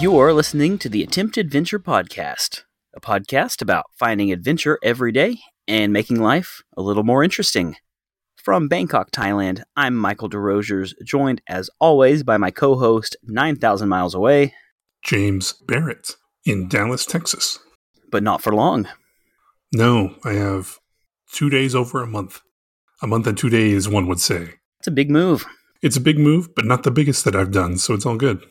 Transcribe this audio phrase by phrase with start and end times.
[0.00, 2.62] You're listening to the Attempt Adventure Podcast,
[2.94, 7.74] a podcast about finding adventure every day and making life a little more interesting.
[8.36, 14.14] From Bangkok, Thailand, I'm Michael DeRosiers, joined as always by my co host, 9,000 miles
[14.14, 14.54] away,
[15.02, 16.12] James Barrett
[16.44, 17.58] in Dallas, Texas.
[18.12, 18.86] but not for long.
[19.72, 20.78] No, I have
[21.32, 22.40] two days over a month.
[23.02, 24.54] A month and two days, one would say.
[24.78, 25.44] It's a big move.
[25.82, 28.44] It's a big move, but not the biggest that I've done, so it's all good.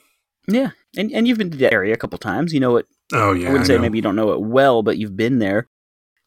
[0.47, 0.71] Yeah.
[0.95, 2.53] And, and you've been to the area a couple times.
[2.53, 2.87] You know it.
[3.13, 3.49] Oh, yeah.
[3.49, 5.67] I wouldn't I say maybe you don't know it well, but you've been there.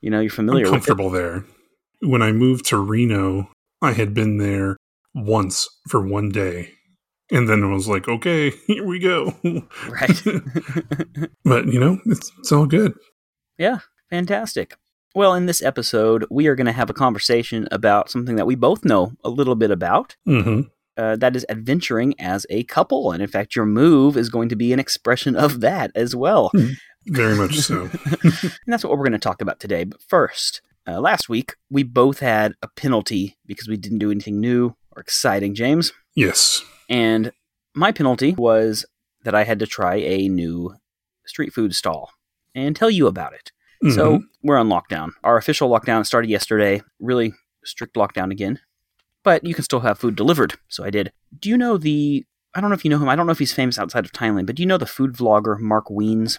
[0.00, 0.86] You know, you're familiar I'm with it.
[0.86, 1.44] comfortable there.
[2.02, 3.50] When I moved to Reno,
[3.82, 4.76] I had been there
[5.14, 6.72] once for one day.
[7.30, 9.34] And then I was like, okay, here we go.
[9.88, 10.22] Right.
[11.44, 12.94] but, you know, it's, it's all good.
[13.58, 14.76] Yeah, fantastic.
[15.14, 18.54] Well, in this episode, we are going to have a conversation about something that we
[18.54, 20.16] both know a little bit about.
[20.24, 20.62] hmm
[20.96, 23.12] Uh, that is adventuring as a couple.
[23.12, 26.50] And in fact, your move is going to be an expression of that as well.
[27.06, 27.88] Very much so.
[28.22, 29.84] and that's what we're going to talk about today.
[29.84, 34.40] But first, uh, last week, we both had a penalty because we didn't do anything
[34.40, 35.92] new or exciting, James.
[36.14, 36.62] yes.
[36.88, 37.32] And
[37.74, 38.84] my penalty was
[39.24, 40.74] that I had to try a new
[41.24, 42.10] street food stall
[42.54, 43.52] and tell you about it.
[43.94, 44.22] So Mhm.
[44.42, 45.12] we're on lockdown.
[45.24, 47.32] Our official lockdown started yesterday, really
[47.64, 48.58] strict lockdown again.
[49.22, 50.54] But you can still have food delivered.
[50.68, 51.12] So I did.
[51.38, 53.08] Do you know the I don't know if you know him.
[53.08, 55.12] I don't know if he's famous outside of Thailand, but do you know the food
[55.12, 56.38] vlogger Mark Wiens?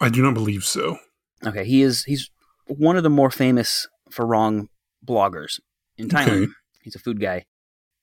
[0.00, 0.98] I do not believe so.
[1.44, 2.30] Okay, he is he's
[2.66, 4.68] one of the more famous Farang
[5.04, 5.60] bloggers
[5.96, 6.44] in Thailand.
[6.44, 6.52] Okay.
[6.82, 7.44] He's a food guy.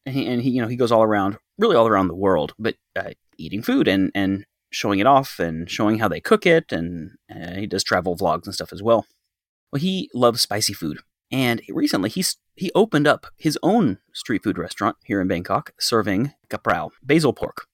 [0.05, 2.53] And he, and he you know, he goes all around, really all around the world,
[2.57, 6.71] but uh, eating food and and showing it off and showing how they cook it
[6.71, 9.05] and uh, he does travel vlogs and stuff as well.
[9.71, 10.99] Well, he loves spicy food.
[11.31, 16.33] And recently he's he opened up his own street food restaurant here in Bangkok serving
[16.49, 17.67] kaprao, basil pork.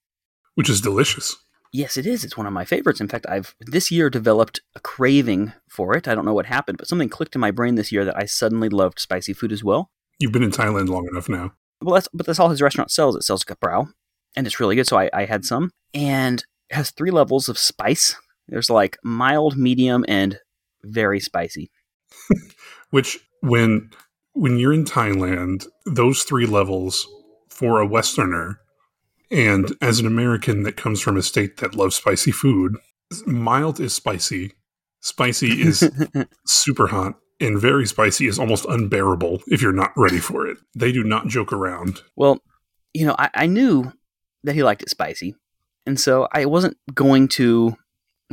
[0.53, 1.35] Which is delicious.
[1.73, 2.23] Yes, it is.
[2.23, 3.01] It's one of my favorites.
[3.01, 6.07] In fact, I've this year developed a craving for it.
[6.07, 8.25] I don't know what happened, but something clicked in my brain this year that I
[8.25, 9.89] suddenly loved spicy food as well.
[10.19, 11.53] You've been in Thailand long enough now.
[11.81, 13.15] Well, that's but that's all his restaurant sells.
[13.15, 13.91] It sells kaprao,
[14.37, 14.87] and it's really good.
[14.87, 18.15] So I, I had some, and it has three levels of spice.
[18.47, 20.39] There's like mild, medium, and
[20.83, 21.71] very spicy.
[22.91, 23.89] Which when
[24.35, 27.07] when you're in Thailand, those three levels
[27.49, 28.59] for a Westerner
[29.31, 32.75] and as an American that comes from a state that loves spicy food,
[33.25, 34.51] mild is spicy,
[34.99, 35.89] spicy is
[36.45, 40.57] super hot, and very spicy is almost unbearable if you're not ready for it.
[40.75, 42.01] They do not joke around.
[42.15, 42.39] Well,
[42.93, 43.91] you know, I, I knew
[44.43, 45.35] that he liked it spicy,
[45.85, 47.75] and so I wasn't going to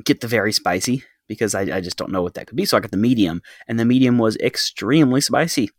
[0.05, 2.65] get the very spicy because I, I just don't know what that could be.
[2.65, 5.71] So I got the medium, and the medium was extremely spicy.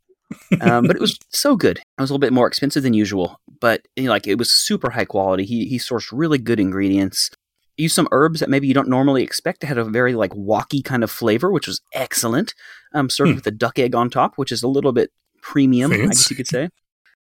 [0.62, 1.78] Um, but it was so good.
[1.80, 4.52] It was a little bit more expensive than usual, but you know, like it was
[4.52, 5.46] super high quality.
[5.46, 7.30] He he sourced really good ingredients.
[7.76, 9.64] Used some herbs that maybe you don't normally expect.
[9.64, 12.54] It had a very like walky kind of flavor, which was excellent.
[12.94, 13.36] Um, served Hmm.
[13.36, 15.12] with a duck egg on top, which is a little bit
[15.42, 16.70] premium, I guess you could say.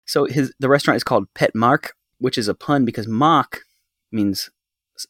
[0.04, 3.60] So his the restaurant is called Pet Mark, which is a pun because mak
[4.10, 4.50] means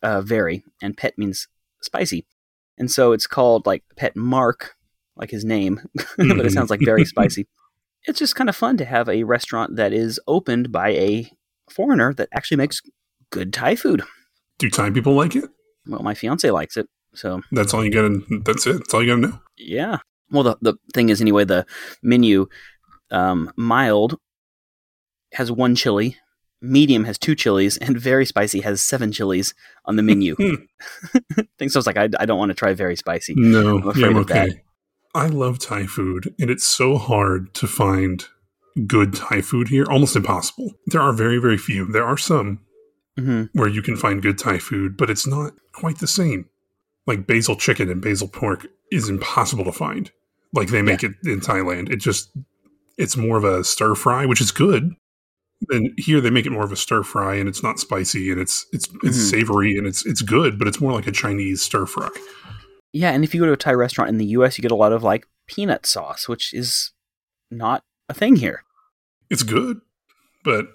[0.02, 1.48] uh, very and pet means
[1.82, 2.24] spicy,
[2.78, 4.76] and so it's called like Pet Mark,
[5.16, 6.52] like his name, but it Mhm.
[6.52, 7.48] sounds like very spicy.
[8.04, 11.30] It's just kind of fun to have a restaurant that is opened by a
[11.70, 12.80] foreigner that actually makes
[13.30, 14.02] good Thai food.
[14.58, 15.44] Do Thai people like it?
[15.86, 18.74] Well, my fiance likes it, so That's all you gotta that's it.
[18.74, 19.40] That's all you gotta know.
[19.56, 19.98] yeah.
[20.30, 21.66] Well, the the thing is anyway, the
[22.02, 22.46] menu
[23.10, 24.18] um, mild
[25.34, 26.16] has one chili,
[26.60, 30.34] medium has two chilies, and very spicy has seven chilies on the menu.
[30.36, 30.54] Hmm.
[31.58, 31.78] think so.
[31.78, 33.34] I was like, I, I don't want to try very spicy.
[33.36, 34.50] No, I'm afraid yeah, I'm of that.
[35.14, 38.26] I love Thai food, and it's so hard to find
[38.86, 39.84] good Thai food here.
[39.90, 40.72] Almost impossible.
[40.86, 41.86] There are very, very few.
[41.86, 42.60] There are some
[43.18, 46.48] hmm where you can find good Thai food, but it's not quite the same.
[47.06, 50.10] Like basil chicken and basil pork is impossible to find.
[50.54, 51.90] Like they make it in Thailand.
[51.90, 52.30] It just
[52.96, 54.94] it's more of a stir fry, which is good.
[55.70, 58.40] And here they make it more of a stir fry, and it's not spicy, and
[58.40, 59.30] it's it's it's Mhm.
[59.30, 62.08] savory, and it's it's good, but it's more like a Chinese stir fry.
[62.92, 64.76] Yeah, and if you go to a Thai restaurant in the U.S., you get a
[64.76, 66.92] lot of like peanut sauce, which is
[67.50, 68.64] not a thing here.
[69.30, 69.80] it's good,
[70.44, 70.66] but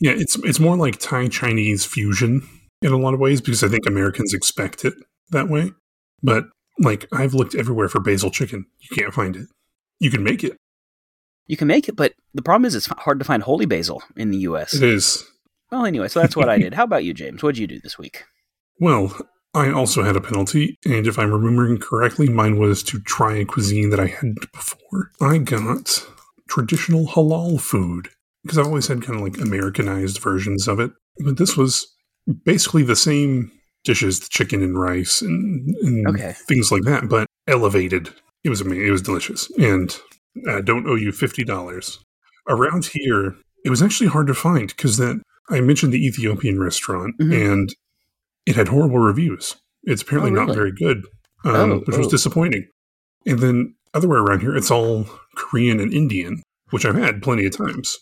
[0.00, 2.46] yeah, it's it's more like Thai Chinese fusion
[2.82, 4.94] in a lot of ways because I think Americans expect it
[5.30, 5.72] that way.
[6.22, 6.44] But
[6.78, 9.46] like I've looked everywhere for basil chicken, you can't find it.
[10.00, 10.56] You can make it.
[11.46, 14.30] You can make it, but the problem is it's hard to find holy basil in
[14.30, 14.74] the U.S.
[14.74, 15.24] It is.
[15.70, 16.74] Well, anyway, so that's what I did.
[16.74, 17.42] How about you, James?
[17.42, 18.24] What did you do this week?
[18.80, 19.16] Well,
[19.54, 23.44] I also had a penalty, and if I'm remembering correctly, mine was to try a
[23.44, 25.10] cuisine that I hadn't before.
[25.20, 26.06] I got
[26.48, 28.08] traditional halal food
[28.42, 30.92] because I've always had kind of like Americanized versions of it,
[31.24, 31.86] but this was
[32.44, 33.50] basically the same
[33.84, 36.34] dishes, the chicken and rice, and, and Okay.
[36.48, 37.08] things like that.
[37.08, 38.10] But elevated,
[38.44, 38.86] it was amazing.
[38.86, 39.96] It was delicious, and
[40.48, 41.98] I don't owe you fifty dollars.
[42.48, 45.20] Around here, it was actually hard to find because that
[45.50, 47.52] I mentioned the Ethiopian restaurant, Mhm.
[47.52, 47.74] and
[48.50, 49.56] it had horrible reviews.
[49.84, 50.98] It's apparently Oh, not very good,
[51.44, 52.10] um, Oh, which was oh.
[52.10, 52.66] disappointing.
[53.26, 55.06] And then otherwhere around here, it's all
[55.36, 57.96] Korean and Indian, which I've had plenty of times.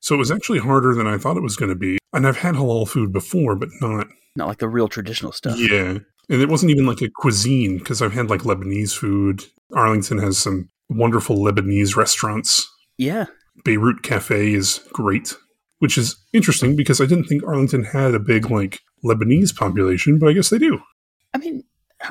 [0.00, 1.98] So it was actually harder than I thought it was going to be.
[2.12, 5.58] And I've had halal food before, but not Not like the real traditional stuff.
[5.58, 5.98] yeah.
[6.28, 9.44] And it wasn't even like a cuisine because I've had like Lebanese food.
[9.74, 12.66] Arlington has some wonderful Lebanese restaurants.
[12.98, 13.26] Yeah.
[13.64, 15.34] Beirut Cafe is great,
[15.80, 20.28] which is interesting because I didn't think Arlington had a big like Lebanese population, but
[20.28, 20.80] I guess they do.
[21.34, 21.64] I mean,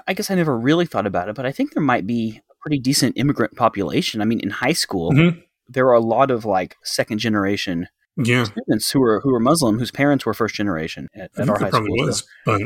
[0.07, 2.53] I guess I never really thought about it, but I think there might be a
[2.61, 4.21] pretty decent immigrant population.
[4.21, 5.41] I mean, in high school, Mhm.
[5.67, 9.79] there are a lot of like second generation Yeah, students who are who are Muslim
[9.79, 12.05] whose parents were first generation at, at our there high probably school.
[12.07, 12.19] was.
[12.19, 12.61] so- But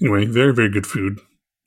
[0.00, 1.20] anyway, very, very good food.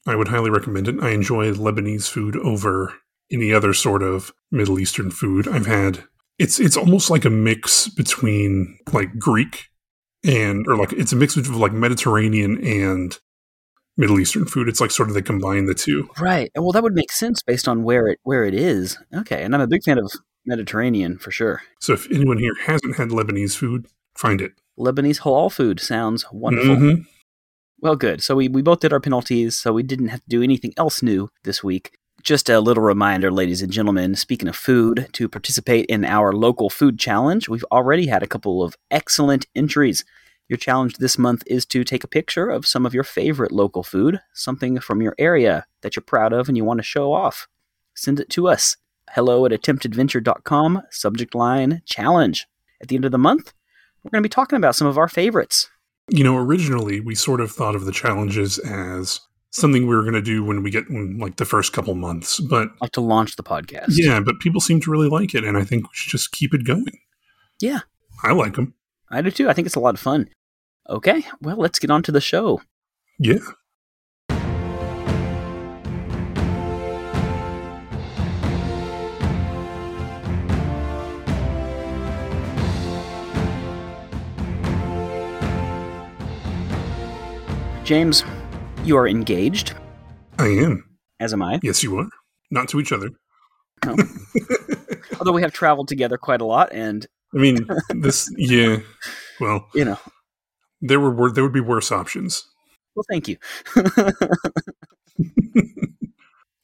[0.08, 0.96] I would highly recommend it.
[1.02, 2.94] I enjoy Lebanese food over
[3.32, 6.04] any other sort of Middle Eastern food I've had.
[6.40, 9.68] It's it's almost like a mix between like Greek
[10.24, 13.18] and or like it's a mix of like Mediterranean and
[13.98, 14.68] Middle Eastern food.
[14.68, 16.10] It's like sort of they combine the two.
[16.20, 16.52] Right.
[16.56, 18.98] Well, that would make sense based on where it where it is.
[19.14, 20.12] Okay, and I'm a big fan of
[20.46, 21.62] Mediterranean for sure.
[21.80, 24.54] So if anyone here hasn't had Lebanese food, find it.
[24.80, 26.76] Lebanese halal food sounds wonderful.
[26.76, 27.06] Mhm.
[27.80, 28.22] Well, good.
[28.22, 31.02] So we, we both did our penalties, so we didn't have to do anything else
[31.02, 31.98] new this week.
[32.24, 36.70] Just a little reminder, ladies and gentlemen, speaking of food, to participate in our local
[36.70, 40.06] food challenge, we've already had a couple of excellent entries.
[40.48, 43.82] Your challenge this month is to take a picture of some of your favorite local
[43.82, 47.48] food, something from your area that you're proud of and you want to show off.
[47.96, 48.78] Send it to us.
[49.12, 52.46] Hello at attemptadventure.com, subject line challenge.
[52.82, 53.52] At the end of the month,
[54.04, 55.70] we're going to be talking about some of our favorites.
[56.08, 60.14] You know, originally we sort of thought of the challenges as something we were going
[60.14, 63.36] to do when we get in like the first couple months, but Like to launch
[63.36, 63.90] the podcast.
[63.90, 66.54] Yeah, but people seem to really like it, and I think we should just keep
[66.54, 67.00] it going.
[67.60, 67.82] Yeah.
[68.24, 68.74] I like them.
[69.10, 69.50] I do too.
[69.50, 70.30] I think it's a lot of fun.
[70.90, 72.62] Okay, well, let's get on to the show.
[73.20, 73.38] Yeah.
[87.84, 88.24] James,
[88.86, 89.74] you are engaged,
[90.38, 90.84] I am.
[91.20, 91.60] as am I.
[91.64, 92.10] Yes, you are.
[92.50, 93.10] Not to each other.
[93.86, 93.96] No.
[95.20, 98.32] Although we have traveled together quite a lot, and I mean, this.
[98.38, 98.78] Yeah.
[99.40, 99.98] Well, you know,
[100.82, 102.46] there were there would be worse options.
[102.96, 103.38] well, thank you.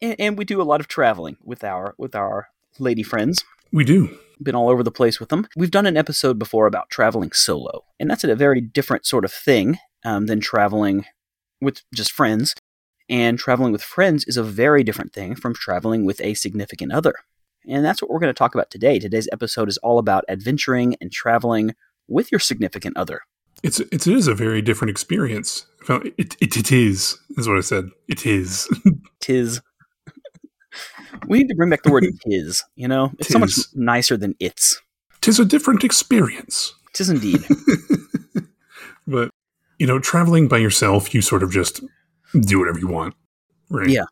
[0.01, 2.47] and, and we do a lot of traveling with our with our
[2.79, 3.43] lady friends.
[3.71, 4.17] We do.
[4.41, 5.47] Been all over the place with them.
[5.55, 9.31] We've done an episode before about traveling solo, and that's a very different sort of
[9.31, 11.05] thing um, than traveling
[11.61, 12.53] with just friends.
[13.09, 17.15] And traveling with friends is a very different thing from traveling with a significant other.
[17.67, 18.99] And that's what we're going to talk about today.
[18.99, 21.73] Today's episode is all about adventuring and traveling
[22.07, 23.21] with your significant other.
[23.63, 25.65] It's it's it is a very different experience.
[25.89, 27.89] It it, it is is what I said.
[28.07, 28.69] It is.
[29.19, 29.61] Tis.
[31.27, 33.11] we need to bring back the word tis, you know?
[33.19, 34.79] It's so much nicer than it's.
[35.21, 36.73] Tis a different experience.
[36.93, 37.43] Tis indeed.
[39.77, 41.81] you know, traveling by yourself, you sort of just
[42.39, 43.15] do whatever you want,
[43.69, 43.89] right?
[43.89, 44.05] Yeah.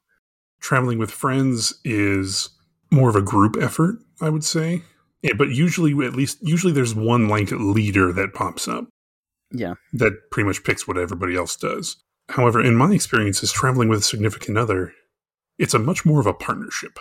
[0.60, 2.50] Traveling with friends is
[2.92, 4.84] more of a group effort, I would say.
[5.22, 8.88] Yeah, but usually, at least, usually there's one like leader that pops up
[9.52, 9.74] yeah.
[9.94, 11.98] that pretty much picks what everybody else does.
[12.30, 14.94] However, in my experiences, traveling with a significant other,
[15.58, 17.00] it's a much more of a partnership.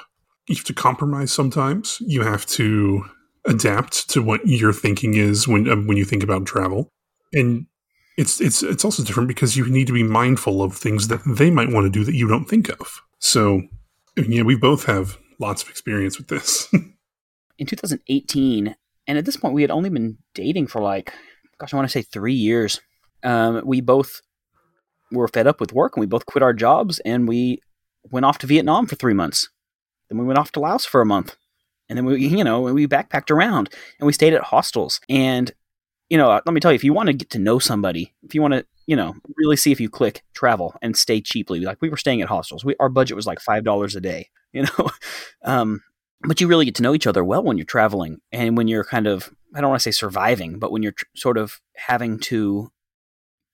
[0.49, 1.99] You have to compromise sometimes.
[2.01, 3.05] You have to
[3.47, 6.89] adapt to what your thinking is when um, when you think about travel,
[7.33, 7.67] and
[8.17, 11.51] it's it's it's also different because you need to be mindful of things that they
[11.51, 13.03] might want to do that you don't think of.
[13.19, 13.63] So,
[14.17, 16.69] yeah, we both have lots of experience with this.
[17.59, 18.75] In 2018,
[19.07, 21.13] and at this point we had only been dating for like,
[21.59, 22.81] gosh, I want to say three years.
[23.23, 24.21] Um, we both
[25.11, 27.61] were fed up with work and we both quit our jobs and we
[28.11, 29.49] went off to Vietnam for three months.
[30.09, 31.37] Then we went off to Laos for a month.
[31.89, 35.01] And then we, you know, we backpacked around and we stayed at hostels.
[35.09, 35.53] And,
[36.15, 38.37] you know, let me tell you, if you want to get to know somebody, if
[38.37, 41.59] you want to, you know, really see if you click, travel and stay cheaply.
[41.59, 42.65] Like we were staying at hostels.
[42.65, 44.91] We, our budget was like $5 a day, you know?
[45.45, 45.83] um,
[46.23, 48.85] but you really get to know each other well when you're traveling and when you're
[48.85, 52.21] kind of, I don't want to say surviving, but when you're tr- sort of having
[52.31, 52.71] to,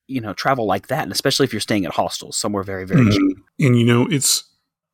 [0.06, 1.04] you know, travel like that.
[1.04, 3.12] And especially if you're staying at hostels somewhere very, very Mhm.
[3.12, 3.38] cheap.
[3.60, 4.44] and you know it's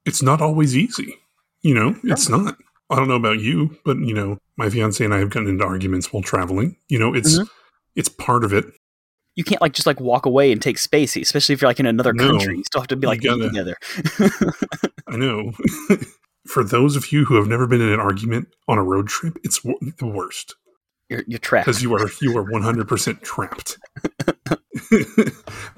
[0.05, 1.15] it's not always easy
[1.63, 2.57] you know it's not
[2.91, 5.65] i don't know about you but you know my fiance and i have gotten into
[5.65, 7.49] arguments while traveling you know it's Mhm.
[7.97, 8.65] it's part of it
[9.35, 11.85] you can't like just like walk away and take space, especially if you're like in
[11.85, 12.27] another No.
[12.31, 12.57] country.
[12.57, 13.77] You still have to be like together.
[15.07, 15.53] I know.
[16.49, 19.37] For those of you who have never been in an argument on a road trip,
[19.45, 20.55] it's w- the worst
[21.11, 21.67] you're you're trapped.
[21.67, 23.77] because you are you are one hundred percent trapped.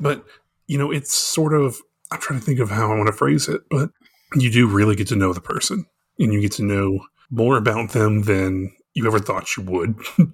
[0.00, 0.25] but
[0.69, 1.79] you know, it's sort of.
[2.12, 3.91] I'm trying to think of how I want to phrase it, but
[4.37, 5.85] you do really get to know the person,
[6.19, 9.97] and you get to know more about them than you ever thought you would,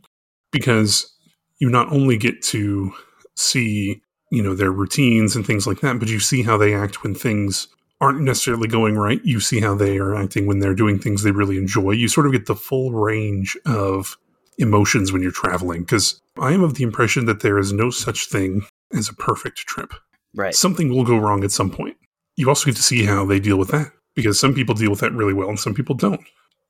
[0.53, 1.13] because
[1.59, 2.93] you not only get to
[3.37, 4.01] see
[4.31, 7.15] you know their routines and things like that, but you see how they act when
[7.15, 7.69] things
[8.01, 9.21] aren't necessarily going right.
[9.25, 11.93] You see how they are acting when they're doing things they really enjoy.
[11.93, 14.19] You sort of get the full range of
[14.59, 18.27] emotions when you're traveling because I am of the impression that there is no such
[18.29, 19.95] thing as a perfect trip.
[20.35, 20.55] right.
[20.55, 21.97] Something will go wrong at some point.
[22.37, 25.01] You also get to see how they deal with that because some people deal with
[25.01, 26.21] that really well and some people don't.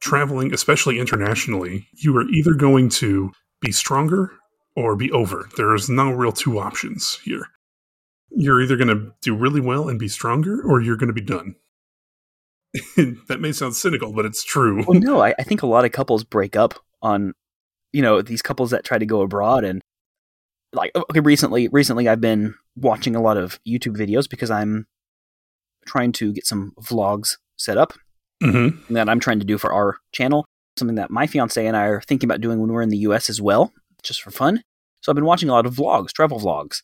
[0.01, 4.33] Traveling, especially internationally, you are either going to be stronger
[4.77, 5.49] or be over.
[5.57, 7.47] There's no real two options here.
[8.31, 11.21] You're either going to do really well and be stronger or you're going to be
[11.21, 11.55] done.
[13.29, 14.85] that may sound cynical, but it's true.
[14.87, 17.33] Well, no, I, I think a lot of couples break up on,
[17.93, 19.81] you know, these couples that try to go abroad and
[20.73, 24.87] like okay, recently, recently I've been watching a lot of YouTube videos because I'm
[25.85, 27.93] trying to get some vlogs set up
[28.43, 30.45] hmm that I'm trying to do for our channel.
[30.77, 33.31] Something that my fiance and I are thinking about doing when we're in the US
[33.31, 33.73] as well,
[34.03, 34.63] just for fun.
[35.01, 36.83] So I've been watching a lot of vlogs, travel vlogs.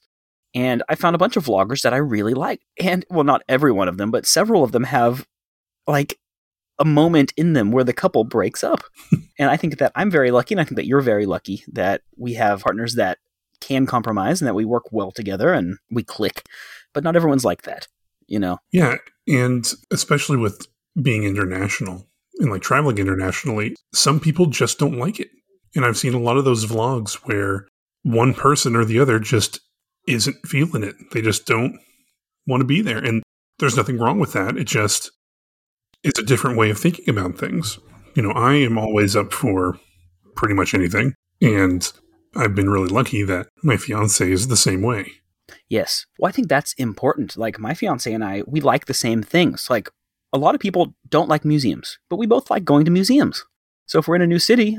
[0.54, 2.61] And I found a bunch of vloggers that I really like.
[2.78, 5.26] And well, not every one of them, but several of them have
[5.87, 6.19] like
[6.78, 8.83] a moment in them where the couple breaks up.
[9.38, 12.02] and I think that I'm very lucky, and I think that you're very lucky that
[12.16, 13.19] we have partners that
[13.61, 16.47] can compromise and that we work well together and we click.
[16.92, 17.87] But not everyone's like that,
[18.31, 18.59] you know?
[18.73, 18.97] Yeah,
[19.29, 20.67] and especially with
[21.01, 22.07] being international
[22.39, 25.29] and like traveling internationally, some people just don't like it.
[25.75, 27.67] And I've seen a lot of those vlogs where
[28.03, 29.61] one person or the other just
[30.09, 30.97] isn't feeling it.
[31.13, 31.79] They just don't
[32.47, 32.99] want to be there.
[32.99, 33.23] And
[33.59, 34.57] there's nothing wrong with that.
[34.57, 35.11] It just
[36.03, 37.79] it's a different way of thinking about things.
[38.15, 39.79] You know, I am always up for
[40.35, 41.15] pretty much anything.
[41.43, 41.91] And
[42.35, 45.13] I've been really lucky that my fiance is the same way.
[45.71, 46.05] Yes.
[46.19, 47.37] Well, I think that's important.
[47.37, 49.71] Like my fiance and I, we like the same things.
[49.71, 49.89] Like
[50.33, 53.45] a lot of people don't like museums, but we both like going to museums.
[53.87, 54.79] So if we're in a new city,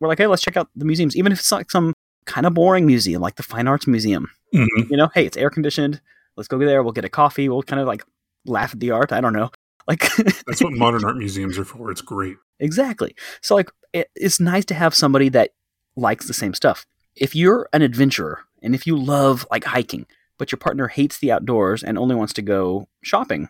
[0.00, 1.94] we're like, hey, let's check out the museums, even if it's like some
[2.26, 4.28] kind of boring museum, like the Fine Arts Museum.
[4.52, 6.00] hmm You know, hey, it's air conditioned.
[6.36, 6.82] Let's go there.
[6.82, 7.48] We'll get a coffee.
[7.48, 8.04] We'll kind of like
[8.44, 9.12] laugh at the art.
[9.12, 9.50] I don't know.
[9.86, 10.08] Like
[10.46, 11.90] That's what modern art museums are for.
[11.90, 12.38] It's great.
[12.58, 13.14] Exactly.
[13.42, 15.50] So like it, it's nice to have somebody that
[15.94, 16.86] likes the same stuff.
[17.14, 20.06] If you're an adventurer and if you love like hiking,
[20.38, 23.48] but your partner hates the outdoors and only wants to go shopping,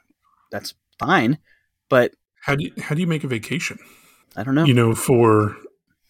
[0.51, 1.39] that's fine.
[1.89, 2.13] But
[2.43, 3.79] How do you, how do you make a vacation?
[4.37, 4.65] I don't know.
[4.65, 5.57] You know, for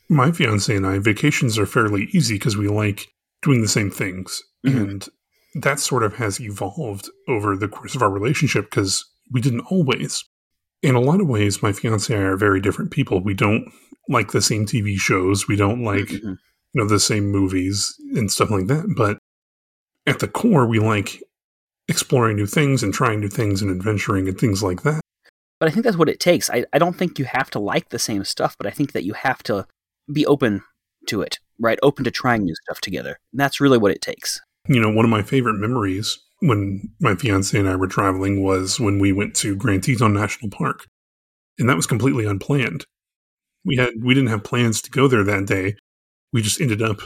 [0.09, 3.09] my fiance and I, vacations are fairly easy because we like
[3.43, 4.43] doing the same things.
[4.67, 4.81] Mhm.
[4.81, 5.09] And
[5.63, 10.25] that sort of has evolved over the course of our relationship because we didn't always.
[10.83, 13.21] In a lot of ways, my fiance and I are very different people.
[13.23, 13.71] We don't
[14.09, 15.47] like the same TV shows.
[15.49, 16.39] We don't like, you Mhm.
[16.75, 18.93] know, the same movies and stuff like that.
[18.97, 19.19] But
[20.07, 21.23] at the core, we like
[21.89, 25.01] exploring new things and trying new things and adventuring and things like that.
[25.61, 26.51] But I think that's what it takes.
[26.51, 29.05] I, I don't think you have to like the same stuff, but I think that
[29.05, 29.67] you have to
[30.13, 30.63] be open
[31.09, 31.79] to it, right?
[31.83, 33.19] Open to trying new stuff together.
[33.33, 34.41] And that's really what it takes.
[34.69, 38.81] you know, one of my favorite memories when my fiance and I were traveling was
[38.81, 40.87] when we went to Grand Teton National Park.
[41.59, 42.85] And that was completely unplanned.
[43.65, 45.77] We had we didn't have plans to go there that day.
[46.33, 46.99] We just ended up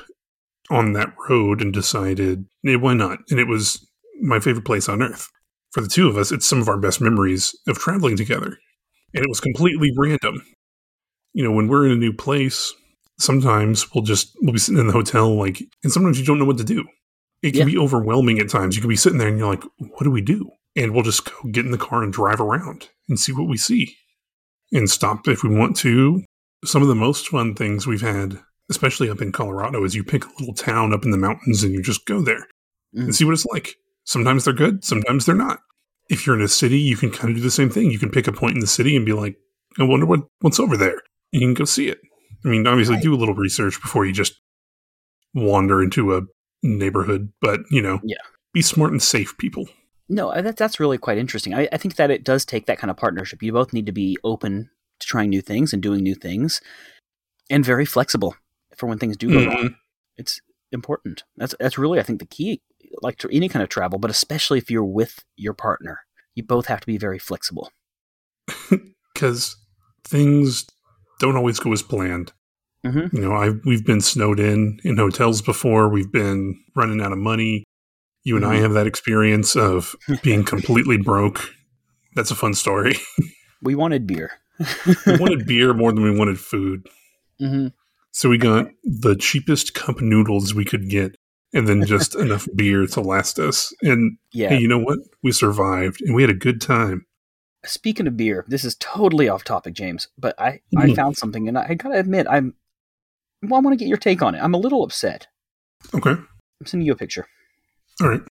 [0.70, 3.18] on that road and decided, hey, why not?
[3.30, 3.84] And it was
[4.20, 5.28] my favorite place on earth.
[5.72, 8.58] For the two of us, it's some of our best memories of traveling together.
[9.14, 10.42] And it was completely random.
[11.34, 12.72] You know, when we're in a new place,
[13.18, 16.44] sometimes we'll just we'll be sitting in the hotel like and sometimes you don't know
[16.44, 16.84] what to do
[17.42, 17.64] it can Yeah.
[17.66, 18.74] be overwhelming at times.
[18.76, 20.50] You can be sitting there and you're like, what do we do?
[20.76, 23.56] And we'll just go get in the car and drive around and see what we
[23.56, 23.96] see
[24.72, 26.22] and stop if we want to.
[26.64, 30.24] Some of the most fun things we've had, especially up in Colorado, is you pick
[30.24, 32.46] a little town up in the mountains and you just go there
[32.96, 33.04] Mm.
[33.04, 33.74] and see what it's like.
[34.04, 35.60] Sometimes they're good, sometimes they're not.
[36.08, 37.90] If you're in a city, you can kind of do the same thing.
[37.90, 39.36] You can pick a point in the city and be like,
[39.78, 41.02] I wonder what, what's over there.
[41.32, 41.98] And you can go see it.
[42.44, 43.02] I mean, obviously, Right.
[43.02, 44.40] do a little research before you just
[45.34, 46.22] wander into a
[46.62, 48.16] neighborhood, but you know, Yeah.
[48.54, 49.68] be smart and safe, people.
[50.08, 51.52] No, that, that's really quite interesting.
[51.54, 53.42] I, I think that it does take that kind of partnership.
[53.42, 54.70] You both need to be open
[55.00, 56.62] to trying new things and doing new things
[57.50, 58.34] and very flexible
[58.78, 59.48] for when things do go Mm-hmm.
[59.48, 59.74] wrong.
[60.16, 60.40] It's
[60.72, 61.24] important.
[61.36, 62.60] That's that's really I think the key
[63.02, 66.00] like to any kind of travel, but especially if you're with your partner.
[66.34, 67.70] You both have to be very flexible.
[69.14, 69.56] Because
[70.04, 70.64] things
[71.18, 72.32] don't always go as planned.
[72.86, 73.12] Mhm.
[73.12, 75.88] You know, I we've been snowed in in hotels before.
[75.88, 77.64] We've been running out of money.
[78.22, 78.62] You and I Mhm.
[78.62, 81.40] have that experience of being completely broke.
[82.14, 82.96] That's a fun story.
[83.60, 84.30] We wanted beer.
[85.04, 86.86] we wanted beer more than we wanted food.
[87.40, 87.68] hmm
[88.18, 91.14] So we got the cheapest cup noodles we could get
[91.54, 93.72] and then just enough beer to last us.
[93.82, 94.48] And Yeah.
[94.48, 94.98] hey, you know what?
[95.22, 97.06] We survived and we had a good time.
[97.64, 100.96] Speaking of beer, this is totally off topic, James, but I, I Mhm.
[100.96, 102.54] found something and I, I gotta admit, I'm
[103.40, 104.40] well, I want to get your take on it.
[104.42, 105.28] I'm a little upset.
[105.94, 106.10] Okay.
[106.10, 107.28] I'm sending you a picture.
[108.00, 108.22] All right.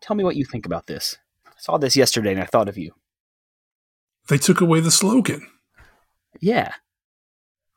[0.00, 1.16] Tell me what you think about this.
[1.48, 2.92] I saw this yesterday and I thought of you.
[4.28, 5.48] They took away the slogan.
[6.40, 6.74] Yeah.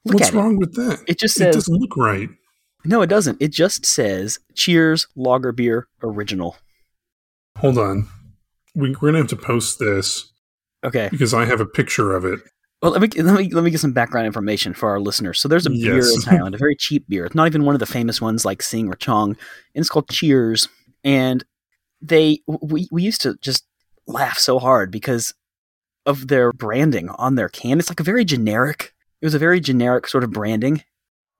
[0.05, 0.99] Look What's at wrong with that?
[1.01, 1.11] it.
[1.13, 2.29] It just It says doesn't look right.
[2.85, 3.41] no, it doesn't.
[3.41, 6.55] It just says Cheers Lager Beer Original.
[7.57, 8.07] Hold on.
[8.75, 10.31] We, we're going to have to post this
[10.83, 11.07] Okay.
[11.11, 12.39] because I have a picture of it.
[12.81, 15.39] Well, let me let me let me get some background information for our listeners.
[15.39, 17.25] So there's a beer in Thailand, a very cheap beer.
[17.25, 19.37] It's not even one of the famous ones like Sing or Chang, and
[19.73, 20.67] it's called Cheers.
[21.03, 21.43] And
[22.01, 23.65] they we we used to just
[24.05, 25.33] laugh so hard because
[26.05, 27.79] of their branding on their can.
[27.79, 28.93] It's like a very generic.
[29.25, 30.83] It was a very generic sort of branding.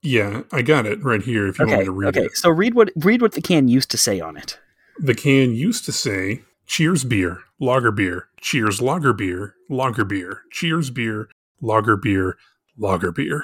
[0.01, 2.21] Yeah, I got it right here if you want me to read okay.
[2.21, 2.25] it.
[2.25, 2.33] Okay.
[2.33, 4.57] So read what read what the can used to say on it.
[4.97, 10.89] The can used to say Cheers beer, lager beer, Cheers lager beer, lager beer, Cheers
[10.89, 11.29] beer,
[11.61, 12.37] lager beer,
[12.75, 13.43] lager beer.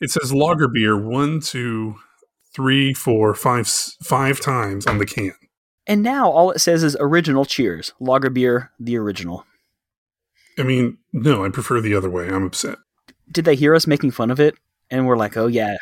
[0.00, 1.96] It says lager beer one, two,
[2.54, 5.34] three, four, five, five times on the can.
[5.84, 9.44] And now all it says is original Cheers Lager Beer, the original.
[10.56, 12.28] I mean, no, I prefer the other way.
[12.28, 12.78] I'm upset.
[13.32, 14.54] Did they hear us making fun of it?
[14.90, 15.76] And we're like, oh yeah,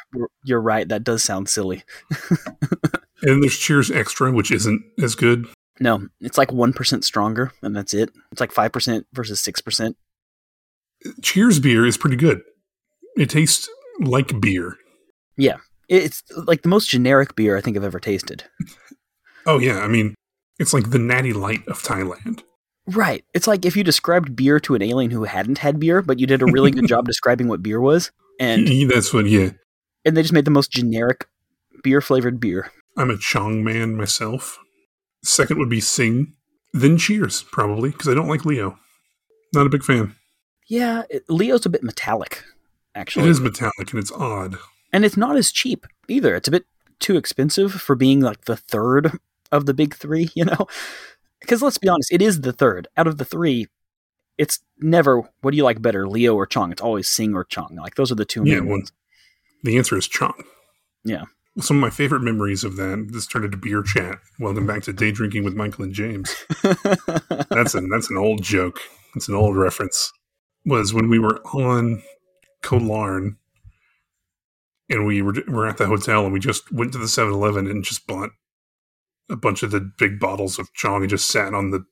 [0.44, 0.88] you're right.
[0.88, 1.82] That does sound silly.
[3.22, 5.46] And there's Cheers extra, which isn't as good.
[5.78, 8.10] No, it's like one percent stronger, and that's it.
[8.32, 9.96] It's like five percent versus six percent.
[11.22, 12.42] Cheers beer is pretty good.
[13.16, 13.68] It tastes
[14.00, 14.76] like beer.
[15.36, 15.56] Yeah,
[15.88, 18.44] it's like the most generic beer I think I've ever tasted.
[19.46, 20.14] Oh yeah, I mean,
[20.58, 22.42] it's like the natty light of Thailand.
[22.90, 23.24] Right.
[23.34, 26.26] It's like if you described beer to an alien who hadn't had beer, but you
[26.26, 29.26] did a really good job describing what beer was, and That's what.
[29.26, 29.50] Yeah,
[30.04, 31.26] and they just made the most generic
[31.82, 32.70] beer flavored beer.
[32.96, 34.58] I'm a Chang man myself.
[35.22, 36.34] Second would be Sing,
[36.72, 38.78] then Cheers probably because I don't like Leo.
[39.54, 40.14] Not a big fan.
[40.68, 42.44] Yeah, it, Leo's a bit metallic,
[42.94, 44.56] actually, It is metallic and it's odd.
[44.92, 46.34] and it's not as cheap either.
[46.34, 46.64] It's a bit
[47.00, 49.18] too expensive for being like the third
[49.52, 50.66] of the big three, you know.
[51.40, 53.66] Because let's be honest, it is the third out of the three.
[54.38, 56.72] It's never what do you like better, Leo or Chang?
[56.72, 57.76] It's always Sing or Chang.
[57.76, 58.92] Like those are the two Yeah, well, ones.
[59.62, 60.44] The answer is Chang.
[61.04, 61.24] Yeah.
[61.58, 63.08] Some of my favorite memories of that.
[63.12, 64.18] This turned into beer chat.
[64.38, 66.34] Welcome back to day drinking with Michael and James.
[67.50, 68.78] That's an that's an old joke.
[69.16, 70.12] It's an old reference.
[70.64, 72.02] Was when we were on
[72.62, 73.36] Koh Larn
[74.88, 77.82] and we were were at the hotel and we just went to the 7-Eleven and
[77.82, 78.30] just bought
[79.30, 81.84] a bunch of the big bottles of Chang and just sat on the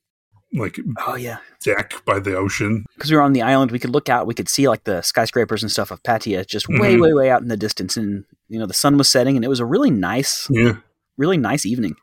[0.53, 2.83] like oh yeah, deck by the ocean.
[2.95, 5.01] because we were on the island, we could look out, we could see like the
[5.03, 7.01] skyscrapers and stuff of Pattaya just way, Mhm.
[7.01, 9.49] way, way out in the distance, and you know the sun was setting, and it
[9.49, 10.77] was a really nice, Yeah.
[11.17, 11.95] really nice evening.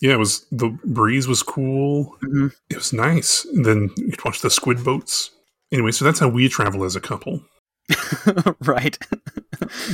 [0.00, 2.16] Yeah, it was the breeze was cool.
[2.22, 3.44] hmm It was nice.
[3.44, 5.30] And then you could watch the squid boats.
[5.70, 7.42] Anyway, so that's how we travel as a couple.
[8.60, 8.98] right,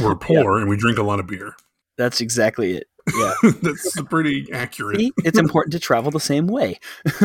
[0.00, 1.54] We're poor and we drink a lot of beer.
[1.96, 2.86] that's exactly it.
[3.16, 4.98] Yeah, that's pretty accurate.
[5.00, 5.12] See?
[5.24, 6.78] it's important to travel the same way.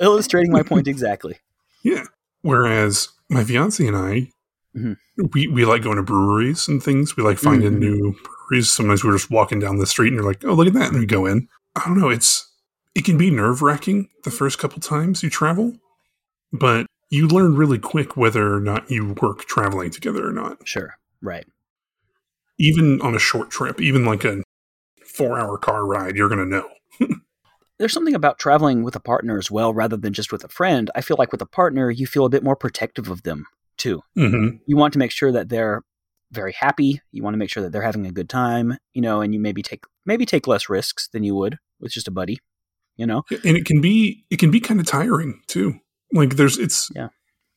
[0.00, 1.38] Illustrating my point exactly.
[1.82, 2.04] Yeah.
[2.42, 4.32] Whereas my fiance and I,
[4.76, 4.96] Mhm.
[5.32, 7.16] we, we like going to breweries and things.
[7.16, 7.78] We like finding Mhm.
[7.78, 8.14] new
[8.48, 8.70] breweries.
[8.70, 10.90] Sometimes we're just walking down the street and you're like, oh, look at that.
[10.90, 11.48] And we go in.
[11.74, 12.10] I don't know.
[12.10, 12.46] It's,
[12.94, 15.76] it can be nerve wracking the first couple times you travel,
[16.52, 20.66] but you learn really quick whether or not you work traveling together or not.
[20.66, 21.46] Sure, right.
[22.58, 24.42] Even on a short trip, even like a
[25.06, 26.68] four hour car ride, you're going to know.
[27.78, 30.90] There's something about traveling with a partner as well, rather than just with a friend.
[30.96, 34.02] I feel like with a partner, you feel a bit more protective of them too.
[34.16, 35.82] hmm You want to make sure that they're
[36.32, 37.00] very happy.
[37.12, 39.38] You want to make sure that they're having a good time, you know, and you
[39.40, 42.38] maybe take maybe take less risks than you would with just a buddy,
[42.96, 43.22] you know.
[43.44, 45.74] and it can be it can be kind of tiring too
[46.12, 47.08] like there's it's Yeah.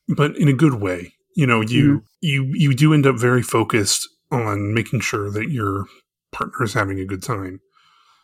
[0.08, 4.08] but in a good way you know you you you do end up very focused
[4.32, 5.86] on making sure that your
[6.32, 7.60] partner is having a good time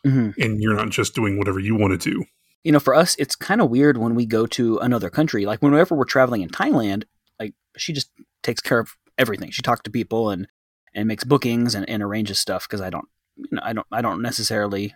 [0.04, 2.24] hmm and you're not just doing whatever you want to do
[2.64, 5.46] You know, for us, it's kind of weird when we go to another country.
[5.46, 7.04] Like whenever we're traveling in Thailand,
[7.40, 8.10] like she just
[8.42, 9.50] takes care of everything.
[9.52, 10.46] She talks to people and
[10.94, 14.00] and makes bookings and, and arranges stuff because I don't, you know, I don't, I
[14.02, 14.94] don't necessarily,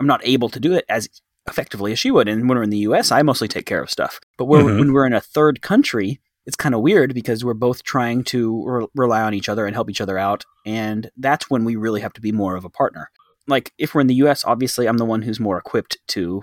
[0.00, 1.08] I'm not able to do it as
[1.46, 2.28] effectively as she would.
[2.28, 4.18] And when we're in the U.S., I mostly take care of stuff.
[4.36, 4.78] But Mhm.
[4.78, 8.64] when we're in a third country, it's kind of weird because we're both trying to
[8.66, 10.46] re- rely on each other and help each other out.
[10.64, 13.10] And that's when we really have to be more of a partner.
[13.46, 16.42] Like if we're in the US, obviously I'm the one who's more equipped to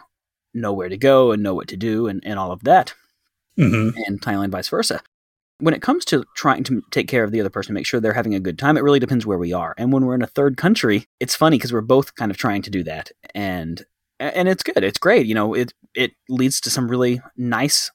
[0.53, 2.93] know where to go and know what to do and, and all of that.
[3.57, 5.01] hmm And Thailand, vice versa.
[5.57, 8.13] When it comes to trying to take care of the other person, make sure they're
[8.13, 9.73] having a good time, it really depends where we are.
[9.75, 12.61] And when we're in a third country, it's funny because we're both kind of trying
[12.61, 13.11] to do that.
[13.33, 13.83] And
[14.19, 14.83] and it's good.
[14.83, 15.25] It's great.
[15.25, 17.89] You know, it it leads to some really nice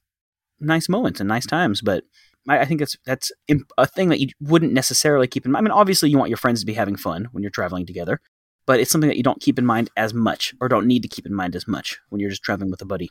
[0.60, 1.82] nice moments and nice times.
[1.82, 2.04] But
[2.48, 5.66] I, I think it's that's imp- a thing that you wouldn't necessarily keep in mind.
[5.66, 8.20] I mean, obviously, you want your friends to be having fun when you're traveling together,
[8.66, 11.08] but it's something that you don't keep in mind as much, or don't need to
[11.08, 13.10] keep in mind as much when you're just traveling with a buddy.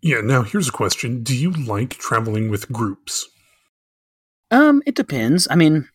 [0.00, 0.20] Yeah.
[0.20, 3.28] Now here's a question: Do you like traveling with groups?
[4.50, 5.46] Um, it depends.
[5.50, 5.88] I mean,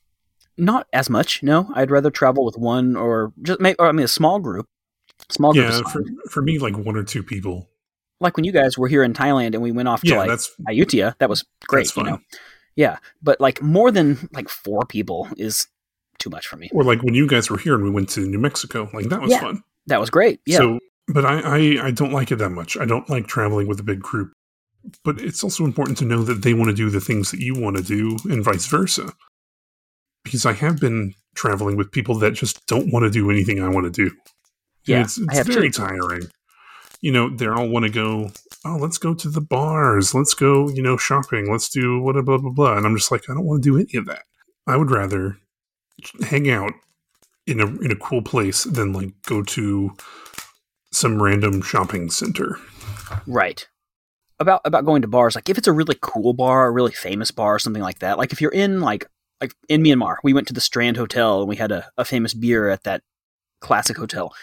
[0.58, 1.42] not as much.
[1.42, 4.68] No, I'd rather travel with one or just make, or I mean, a small group.
[5.30, 5.72] Small group.
[5.72, 7.70] Yeah, for for me, like one or two people.
[8.24, 10.30] Like when you guys were here in Thailand and we went off to Yeah, like
[10.30, 11.86] that's Ayutthaya, that was great.
[11.88, 12.20] That's You know,
[12.76, 15.68] yeah, but like more than like four people is
[16.20, 16.70] too much for me.
[16.74, 18.90] or like when you guys were here and we went to New Mexico.
[18.94, 19.42] Like that was Yeah.
[19.42, 19.64] fun.
[19.88, 20.40] That was great.
[20.46, 22.78] Yeah, So, but I, I I don't like it that much.
[22.78, 24.32] I don't like traveling with a big group.
[25.04, 27.54] But it's also important to know that they want to do the things that you
[27.54, 29.14] want to do, and vice versa.
[30.24, 33.68] Because I have been traveling with people that just don't want to do anything I
[33.70, 34.08] want to do.
[34.08, 34.16] And
[34.86, 35.82] Yeah, it's, I it's have very too.
[35.84, 36.24] tiring.
[37.04, 38.32] You know, they all want to go.
[38.64, 40.16] Oh, let's go to the bars.
[40.16, 40.70] Let's go.
[40.70, 41.52] You know, shopping.
[41.52, 42.78] Let's do what blah blah blah.
[42.78, 44.24] And I'm just like, I don't want to do any of that.
[44.66, 45.38] I would rather
[46.24, 46.72] hang out
[47.46, 49.92] in a in a cool place than like go to
[50.94, 52.58] some random shopping center.
[53.28, 53.68] right.
[54.40, 57.32] About about going to bars, like if it's a really cool bar, a really famous
[57.32, 58.18] bar, something like that.
[58.18, 59.06] Like if you're in like
[59.42, 62.34] like in Myanmar, we went to the Strand Hotel and we had a, a famous
[62.34, 63.02] beer at that
[63.60, 64.34] classic hotel.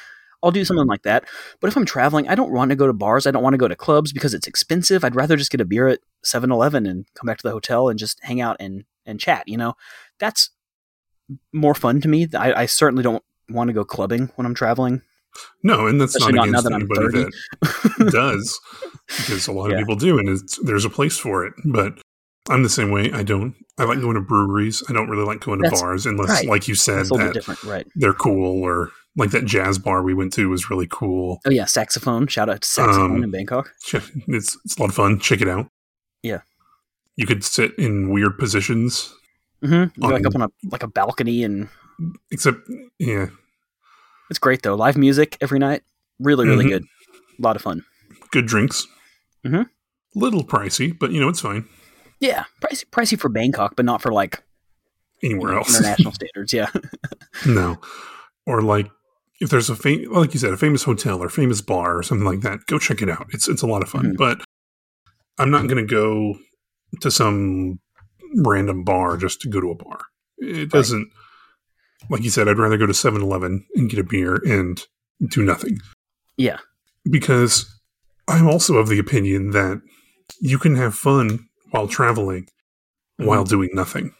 [0.42, 1.24] I'll do something like that.
[1.60, 3.26] But if I'm traveling, I don't want to go to bars.
[3.26, 5.04] I don't want to go to clubs because it's expensive.
[5.04, 7.98] I'd rather just get a beer at 7-Eleven and come back to the hotel and
[7.98, 9.74] just hang out and, and chat, you know?
[10.18, 10.50] That's
[11.52, 12.28] more fun to me.
[12.34, 15.02] I, I certainly don't want to go clubbing when I'm traveling.
[15.62, 17.24] No, and that's Especially not against anybody
[17.98, 18.58] that does,
[19.06, 19.76] because a lot Yeah.
[19.76, 21.52] of people do, and it's, there's a place for it.
[21.64, 22.00] But
[22.48, 23.12] I'm the same way.
[23.12, 23.54] I don't.
[23.78, 24.82] I like going to breweries.
[24.88, 26.48] I don't really like going to That's- bars unless, right.
[26.48, 27.86] like you said, that different, right?
[27.94, 31.40] they're cool or like that jazz bar we went to was really cool.
[31.46, 32.26] Oh yeah, saxophone.
[32.26, 33.72] Shout out to saxophone Um, in Bangkok.
[34.28, 35.18] It's it's a lot of fun.
[35.18, 35.68] Check it out.
[36.22, 36.40] Yeah.
[37.16, 39.12] You could sit in weird positions,
[39.62, 40.00] Mm-hmm.
[40.00, 41.68] like up on a like a balcony, and
[42.30, 42.60] except
[42.98, 43.26] yeah,
[44.30, 44.74] it's great though.
[44.74, 45.82] Live music every night,
[46.18, 46.68] really really Mhm.
[46.70, 46.84] good.
[47.38, 47.84] A lot of fun.
[48.30, 48.86] good drinks.
[49.44, 49.68] Mhm.
[50.14, 51.66] Little pricey, but you know it's fine.
[52.20, 54.42] Yeah, pricey pricey for Bangkok, but not for like
[55.22, 56.52] Anywhere else, international standards.
[56.54, 56.70] Yeah,
[57.46, 57.76] no.
[58.46, 58.90] Or like
[59.40, 62.26] if there's a fam- like you said, a famous hotel or famous bar or something
[62.26, 63.26] like that, go check it out.
[63.30, 64.12] It's it's a lot of fun.
[64.12, 64.16] Mhm.
[64.16, 64.42] But
[65.38, 66.36] I'm not going to go
[67.00, 67.78] to some
[68.36, 70.00] random bar just to go to a bar.
[70.38, 71.08] It doesn't.
[72.10, 74.82] Like you said, I'd rather go to 7-Eleven and get a beer and
[75.28, 75.78] do nothing.
[76.36, 76.58] yeah,
[77.10, 77.66] because
[78.28, 79.80] I'm also of the opinion that
[80.40, 82.48] you can have fun while traveling
[83.20, 83.26] Mhm.
[83.26, 84.14] while doing nothing.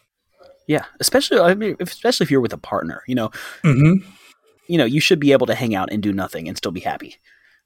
[0.67, 0.85] yeah.
[0.99, 3.01] Especially I mean, if- especially if you're with a partner.
[3.07, 3.29] You know,
[3.63, 4.07] Mm-hmm.
[4.71, 6.79] You know, you should be able to hang out and do nothing and still be
[6.79, 7.17] happy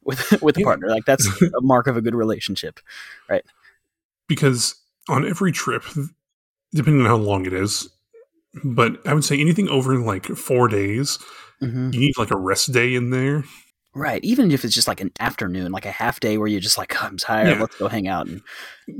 [0.03, 0.65] with with a Yeah.
[0.65, 0.89] partner.
[0.89, 2.79] Like that's a mark of a good relationship.
[3.29, 3.43] Right?
[4.27, 4.75] Because
[5.07, 5.83] on every trip,
[6.73, 7.87] depending on how long it is,
[8.63, 11.19] but I would say anything over like four days,
[11.59, 13.43] hmm you need like a rest day in there.
[13.93, 14.21] Right.
[14.25, 16.93] Even if it's just like an afternoon, like a half day where you're just like,
[17.01, 17.47] "Oh, I'm tired.
[17.47, 17.61] Yeah.
[17.61, 18.27] Let's go hang out.
[18.27, 18.41] And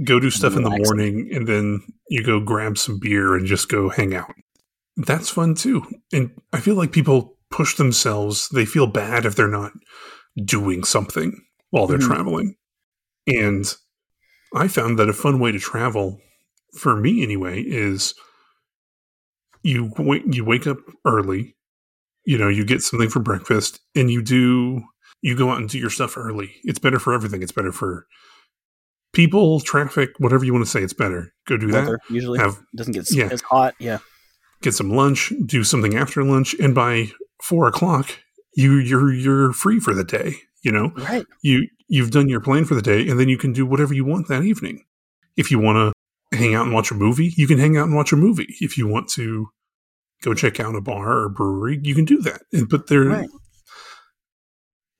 [0.06, 3.68] Go do stuff in the morning, and then you go grab some beer and just
[3.68, 4.34] go hang out.
[4.96, 5.84] That's fun too.
[6.14, 8.50] And I feel like people push themselves.
[8.50, 9.72] They feel bad if they're not
[10.44, 12.08] doing something while they're Mhm.
[12.08, 12.56] traveling.
[13.28, 13.66] And
[14.54, 16.20] I found that a fun way to travel,
[16.78, 18.14] for me anyway, is
[19.64, 21.56] you wake, you wake up early,
[22.26, 24.84] you know, you get something for breakfast, and you do
[25.22, 26.54] you go out and do your stuff early.
[26.66, 27.42] It's better for everything.
[27.42, 28.06] It's better for
[29.14, 30.84] people, traffic, whatever you want to say.
[30.84, 31.34] It's better.
[31.48, 31.98] Go do that.
[32.10, 33.30] usually Have doesn't get yeah.
[33.32, 33.74] as hot.
[33.80, 34.00] Yeah.
[34.62, 38.10] get some lunch, do something after lunch, and by four o'clock,
[38.56, 40.36] you you're you're free for the day.
[40.64, 41.26] You know, Right.
[41.44, 44.04] you you've done your plan for the day, and then you can do whatever you
[44.06, 44.84] want that evening.
[45.38, 45.94] If you want
[46.32, 48.48] to hang out and watch a movie, you can hang out and watch a movie.
[48.62, 49.48] If you want to
[50.24, 52.42] go check out a bar or brewery, you can do that.
[52.52, 53.30] And- But there, Right.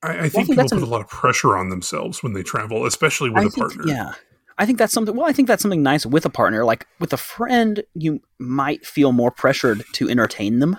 [0.02, 2.32] I, I I think think people put a- a lot of pressure on themselves when
[2.32, 3.84] they travel, especially with I a think, partner.
[3.86, 4.12] yeah.
[4.58, 5.14] I think that's something.
[5.16, 6.64] Well, I think that's something nice with a partner.
[6.64, 10.76] Like with a friend, you might feel more pressured to entertain them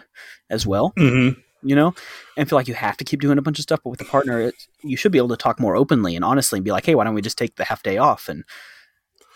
[0.49, 0.93] as well.
[0.97, 1.29] hmm
[1.67, 1.93] You know,
[2.37, 3.81] and feel like you have to keep doing a bunch of stuff.
[3.83, 6.57] But with a partner, it, you should be able to talk more openly and honestly,
[6.57, 8.43] and be like, "Hey, why don't we just take the half day off?" And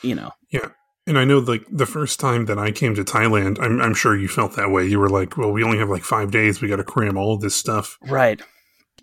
[0.01, 0.69] you know, Yeah.
[1.07, 4.15] And I know, like the first time that I came to Thailand, I'm, I'm sure
[4.15, 4.85] you felt that way.
[4.85, 6.61] You were like, "Well, we only have like five days.
[6.61, 8.39] We got to cram all of this stuff Right.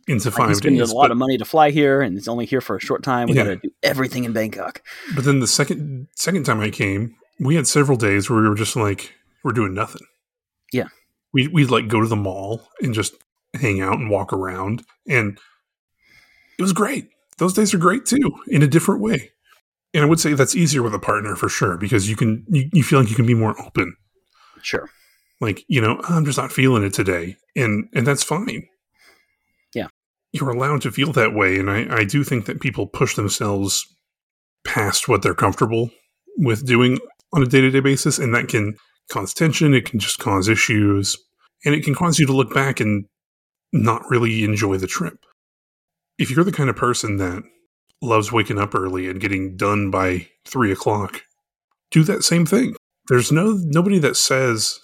[0.06, 2.28] into Like, five spend days." a lot But, of money to fly here, and it's
[2.28, 3.26] only here for a short time.
[3.28, 3.44] We Yeah.
[3.44, 4.80] got to do everything in Bangkok.
[5.16, 8.54] but then the second second time I came, we had several days where we were
[8.54, 9.12] just like,
[9.42, 10.06] we're doing nothing.
[10.72, 10.88] Yeah.
[11.32, 13.14] We we'd like go to the mall and just
[13.54, 15.38] hang out and walk around, and
[16.58, 17.08] it was great.
[17.38, 19.30] Those days are great too, in a different way.
[19.94, 22.68] And I would say that's easier with a partner for sure because you can you,
[22.72, 23.96] you feel like you can be more open.
[24.62, 24.90] Sure.
[25.40, 28.66] like you know i'm just not feeling it today and and that's fine
[29.72, 29.86] Yeah.
[30.32, 33.86] you're allowed to feel that way and i i do think that people push themselves
[34.64, 35.90] past what they're comfortable
[36.38, 36.98] with doing
[37.32, 38.74] on a day-to-day basis and that can
[39.10, 41.16] cause tension it can just cause issues
[41.64, 43.06] and it can cause you to look back and
[43.72, 45.24] not really enjoy the trip
[46.18, 47.42] if you're the kind of person that
[48.00, 51.22] loves waking up early and getting done by three o'clock
[51.90, 52.74] do that same thing
[53.08, 54.80] there's no nobody that says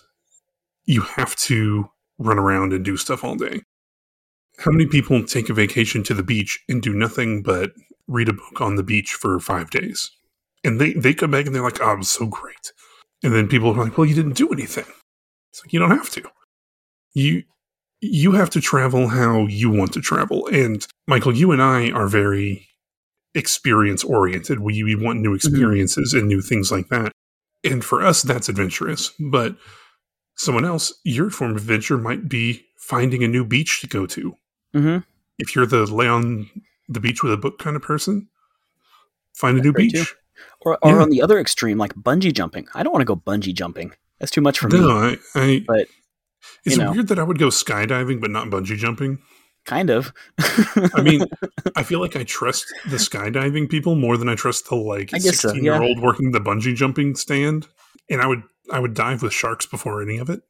[0.86, 3.60] you have to run around and do stuff all day.
[4.58, 7.72] How many people take a vacation to the beach and do nothing but
[8.06, 10.10] read a book on the beach for five days?
[10.62, 12.72] And they, they come back and they're like, oh, was so great.
[13.24, 14.84] And then people are like, well, you didn't do anything.
[15.50, 16.22] It's like, you don't have to.
[17.14, 17.42] You,
[18.00, 20.46] you have to travel how you want to travel.
[20.48, 22.68] And Michael, you and I are very
[23.34, 24.60] experience oriented.
[24.60, 27.12] We, we want new experiences and new things like that.
[27.64, 29.10] And for us, that's adventurous.
[29.18, 29.56] But
[30.36, 34.36] someone else, your form of adventure might be finding a new beach to go to.
[34.74, 34.98] hmm
[35.38, 36.50] If you're the lay on
[36.88, 38.28] the beach with a book kind of person,
[39.34, 40.14] find a That's new beach.
[40.64, 41.02] Or, or Yeah.
[41.02, 42.66] on the other extreme, like bungee jumping.
[42.74, 43.92] I don't want to go bungee jumping.
[44.18, 44.80] That's too much for me.
[44.80, 45.88] No, I, I But,
[46.64, 46.92] it's know.
[46.92, 49.18] weird that I would go skydiving but not bungee jumping.
[49.66, 50.12] Kind of.
[50.94, 51.24] I mean,
[51.76, 55.24] I feel like I trust the skydiving people more than I trust the like guess
[55.24, 57.66] so, sixteen year old working the bungee jumping stand.
[58.10, 60.42] And I would I would dive with sharks before any of it.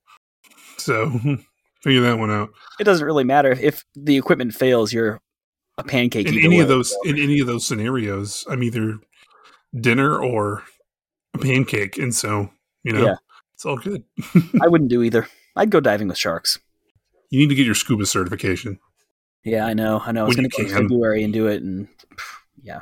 [0.79, 1.11] So
[1.83, 2.50] figure that one out.
[2.81, 4.92] it doesn't really matter if the equipment fails.
[4.92, 5.20] You're
[5.79, 6.27] a pancake.
[6.29, 8.96] in any of those in any of those scenarios i'm either
[9.81, 10.63] dinner or
[11.35, 12.51] a pancake and so
[12.83, 13.15] you know Yeah.
[13.55, 14.05] it's all good
[14.63, 15.27] I wouldn't do either.
[15.57, 16.59] I'd go diving with sharks.
[17.31, 18.79] you need to get your scuba certification
[19.45, 20.01] Yeah, I know.
[20.05, 20.25] I know.
[20.25, 20.73] I was going to go in.
[20.73, 21.89] February and do it, and
[22.63, 22.81] yeah,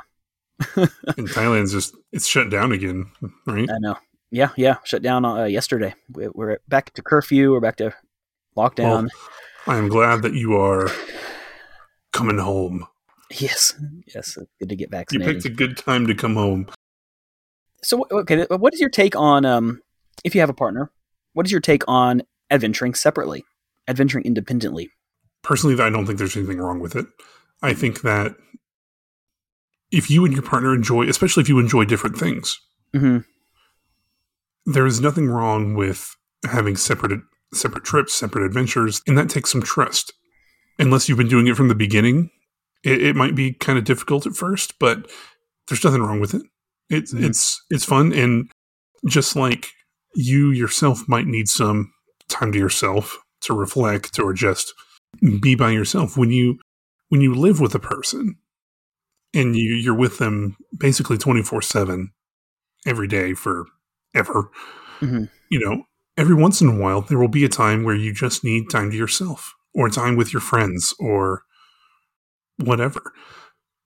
[0.75, 3.11] and thailand's just it's shut down again
[3.45, 3.95] right I know.
[4.31, 4.77] Yeah, yeah.
[4.83, 5.93] Shut down uh, yesterday.
[6.09, 7.51] We- We're back to curfew.
[7.51, 7.93] We're back to
[8.57, 9.09] lockdown.
[9.67, 10.89] i am glad that you are
[12.11, 12.85] coming home
[13.31, 13.73] yes,
[14.13, 14.37] yes.
[14.59, 16.67] Good to get back so you picked a good time to come home
[17.83, 19.81] So, okay, what is your take on um,
[20.23, 20.91] if you have a partner?
[21.33, 23.43] What is your take on adventuring separately,
[23.87, 24.89] adventuring independently?
[25.43, 27.05] personally i don't think there's anything wrong with it
[27.61, 28.33] i think that
[29.91, 32.61] if you and your partner enjoy especially if you enjoy different things
[32.93, 33.17] hmm
[34.65, 36.15] there is nothing wrong with
[36.49, 37.21] having separate
[37.53, 40.13] separate trips, separate adventures, and that takes some trust.
[40.79, 42.31] Unless you've been doing it from the beginning,
[42.83, 45.09] it, it might be kind of difficult at first, but
[45.67, 46.41] there's nothing wrong with it.
[46.93, 47.23] It's Mhm.
[47.25, 48.49] it's it's fun, and
[49.07, 49.71] just like
[50.15, 51.91] you yourself might need some
[52.29, 54.73] time to yourself to reflect or just
[55.41, 56.59] be by yourself when you
[57.09, 58.35] when you live with a person
[59.33, 62.11] and you you're with them basically 24/7
[62.85, 63.65] every day for
[64.15, 64.49] ever
[65.01, 65.29] Mhm.
[65.49, 65.83] you know
[66.17, 68.91] every once in a while there will be a time where you just need time
[68.91, 71.43] to yourself or time with your friends or
[72.57, 73.13] whatever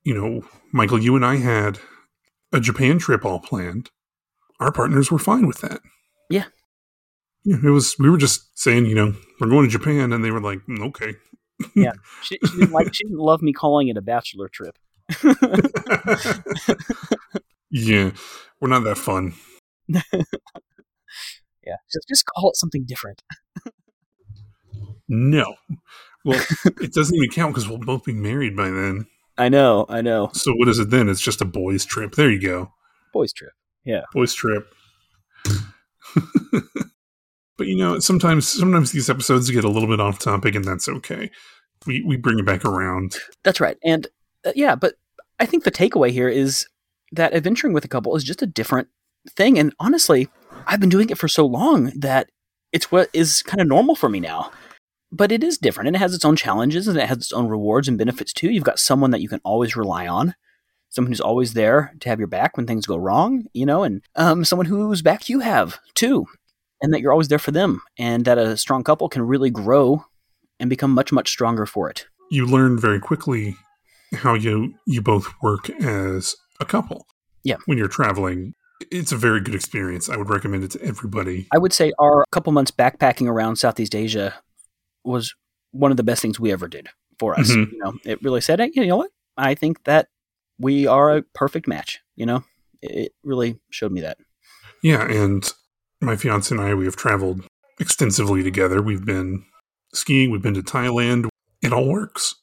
[0.04, 0.41] you know
[0.72, 1.80] michael you and i had
[2.53, 3.89] a japan trip all planned
[4.60, 5.81] our partners were fine with that
[6.29, 6.45] Yeah.
[7.43, 10.31] yeah it was we were just saying you know we're going to japan and they
[10.31, 11.13] were like "Mm, okay
[12.21, 12.93] She, she didn't like.
[12.93, 14.77] She didn't love me calling it a bachelor trip.
[17.71, 18.12] yeah
[18.62, 19.33] we're not that fun
[21.65, 23.23] Yeah, just just call it something different.
[25.10, 25.55] no
[26.23, 26.41] well
[26.81, 29.05] it doesn't even count because we'll both be married by then
[29.38, 29.86] I know.
[29.89, 30.30] I know.
[30.34, 32.71] so what is it then it's just a boys trip there you go
[33.17, 33.54] Boys trip.
[33.84, 34.04] Yeah.
[34.13, 34.71] Boys trip.
[37.58, 40.88] but you know, sometimes sometimes these episodes get a little bit off topic, and that's
[40.88, 41.32] okay.
[41.86, 43.17] We we bring it back around.
[43.43, 43.78] That's right.
[43.84, 44.06] And
[44.45, 44.95] uh, yeah, but
[45.39, 46.67] I think the takeaway here is
[47.12, 48.89] that adventuring with a couple is just a different
[49.32, 49.58] thing.
[49.58, 50.30] And honestly,
[50.65, 52.30] I've been doing it for so long that
[52.71, 54.52] it's what is kind of normal for me now.
[55.12, 57.48] But it is different and it has its own challenges and it has its own
[57.48, 58.50] rewards and benefits too.
[58.50, 60.36] You've got someone that you can always rely on,
[60.89, 64.02] someone who's always there to have your back when things go wrong, you know, and
[64.15, 66.26] um, someone whose back you have too,
[66.82, 70.04] and that you're always there for them, and that a strong couple can really grow
[70.60, 72.06] and become much, much stronger for it.
[72.30, 73.56] You learn very quickly
[74.13, 77.06] how you you both work as a couple.
[77.43, 77.58] Yeah.
[77.65, 78.56] when you're traveling
[78.91, 80.10] It's a very good experience.
[80.10, 81.48] I would recommend it to everybody.
[81.54, 84.36] I would say our couple months backpacking around Southeast Asia
[85.08, 85.34] was
[85.72, 86.88] one of the best things we ever did
[87.20, 87.50] for us.
[87.52, 87.72] Mhm.
[87.72, 89.12] You know, it really said, hey, you know what?
[89.38, 90.08] I think that
[90.60, 92.00] we are a perfect match.
[92.15, 92.43] You know,
[92.82, 94.17] it really showed me that.
[94.84, 95.52] Yeah, and
[96.02, 97.41] my fiance and I, we have traveled
[97.80, 98.82] extensively together.
[98.82, 99.43] We've been
[99.93, 101.28] skiing, we've been to Thailand.
[101.62, 102.36] It all works.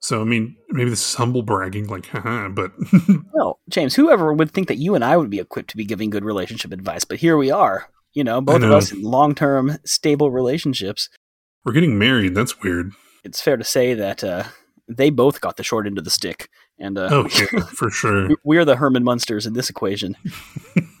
[0.00, 2.72] So, I mean, maybe this is humble bragging, like, haha, but
[3.32, 6.10] Well, James, whoever would think that you and I would be equipped to be giving
[6.10, 7.88] good relationship advice, but here we are.
[8.12, 11.08] You know, both of us in long-term, stable relationships.
[11.64, 12.34] We're getting married.
[12.34, 12.92] That's weird.
[13.24, 14.44] It's fair to say that uh,
[14.88, 18.30] they both got the short end of the stick, and uh, Oh, yeah, for sure.
[18.44, 20.16] we're the Herman Munsters in this equation.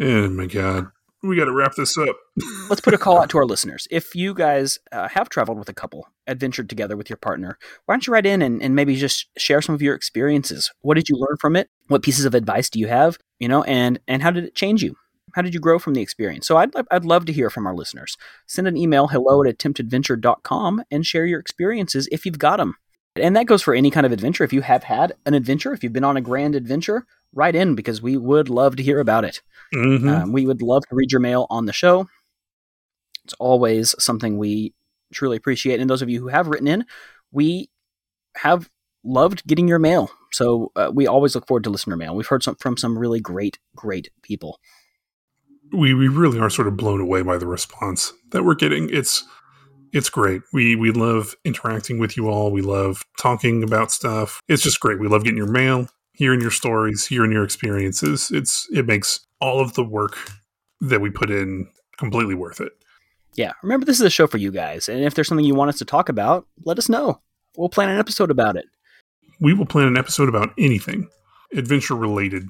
[0.00, 0.88] oh, my God.
[1.22, 2.14] We got to wrap this up.
[2.68, 3.88] Let's put a call out to our listeners.
[3.90, 7.94] If you guys uh, have traveled with a couple, adventured together with your partner, why
[7.94, 10.70] don't you write in and, and maybe just share some of your experiences?
[10.82, 11.68] What did you learn from it?
[11.88, 13.18] What pieces of advice do you have?
[13.40, 14.96] You know, and and how did it change you?
[15.36, 16.46] How did you grow from the experience?
[16.46, 18.16] So I'd, I'd love to hear from our listeners.
[18.46, 22.76] Send an email, hello at attemptadventure.com, and share your experiences if you've got them.
[23.16, 24.44] And that goes for any kind of adventure.
[24.44, 27.74] If you have had an adventure, if you've been on a grand adventure, write in
[27.74, 29.42] because we would love to hear about it.
[29.74, 30.08] Mhm.
[30.08, 32.08] Um, we would love to read your mail on the show.
[33.24, 34.72] It's always something we
[35.12, 35.80] truly appreciate.
[35.80, 36.86] And those of you who have written in,
[37.30, 37.68] we
[38.36, 38.70] have
[39.04, 40.10] loved getting your mail.
[40.32, 42.16] So uh, we always look forward to listener mail.
[42.16, 44.60] We've heard some, from some really great, great people.
[45.72, 48.88] We we really are sort of blown away by the response that we're getting.
[48.90, 49.24] It's
[49.92, 50.42] it's great.
[50.52, 52.50] We we love interacting with you all.
[52.50, 54.40] We love talking about stuff.
[54.48, 55.00] It's just great.
[55.00, 58.30] We love getting your mail, hearing your stories, hearing your experiences.
[58.32, 60.16] It's it makes all of the work
[60.80, 62.72] that we put in completely worth it.
[63.34, 64.88] Yeah, remember this is a show for you guys.
[64.88, 67.20] And if there's something you want us to talk about, let us know.
[67.56, 68.66] We'll plan an episode about it.
[69.40, 71.08] We will plan an episode about anything
[71.52, 72.48] adventure related.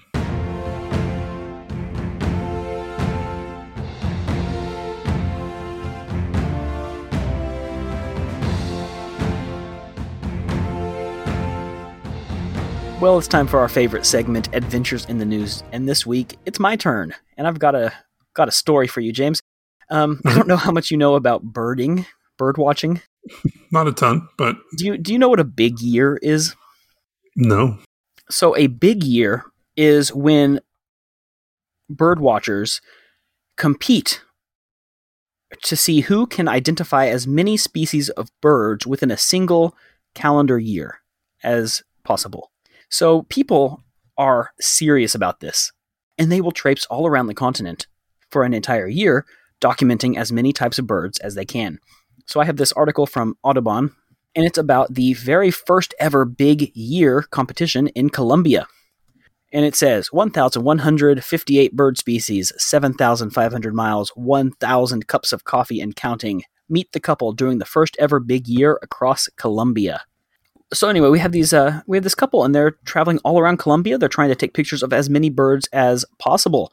[12.98, 15.62] Well, it's time for our favorite segment, Adventures in the News.
[15.70, 17.14] And this week, it's my turn.
[17.36, 17.92] And I've got a
[18.34, 19.40] got a story for you, James.
[19.90, 22.06] Um, I don't know how much you know about birding,
[22.38, 23.02] bird watching.
[23.70, 26.54] Not a ton, but Do you do you know what a big year is?
[27.36, 27.78] no.
[28.28, 29.44] So a big year
[29.76, 30.58] is when
[31.88, 32.80] bird watchers
[33.56, 34.22] compete
[35.62, 39.76] to see who can identify as many species of birds within a single
[40.16, 40.98] calendar year
[41.44, 42.50] as possible.
[42.88, 43.82] So people
[44.16, 45.72] are serious about this,
[46.18, 47.86] and they will traipse all around the continent
[48.30, 49.26] for an entire year,
[49.60, 51.78] documenting as many types of birds as they can.
[52.26, 53.92] So I have this article from Audubon,
[54.34, 58.66] and it's about the very first ever big year competition in Colombia.
[59.52, 66.42] And it says 1,158 bird species, 7,500 miles, 1,000 cups of coffee and counting.
[66.68, 70.02] Meet the couple during the first ever big year across Colombia.
[70.72, 73.58] So anyway, we have these uh, we have this couple, and they're traveling all around
[73.58, 73.98] Colombia.
[73.98, 76.72] They're trying to take pictures of as many birds as possible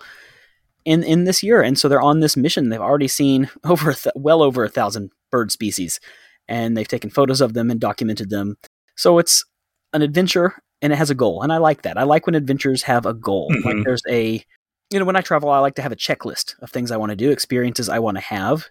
[0.86, 2.70] in in this year, and so they're on this mission.
[2.70, 6.00] They've already seen over th- well over a thousand bird species,
[6.48, 8.58] and they've taken photos of them and documented them.
[8.96, 9.46] So it's
[9.94, 11.98] an adventure, and it has a goal, and I like that.
[11.98, 13.52] I like when adventures have a goal.
[13.64, 13.84] Like Mhm.
[13.84, 14.44] there's a,
[14.90, 17.12] you know, when I travel, I like to have a checklist of things I want
[17.12, 18.66] to do, experiences I want to have.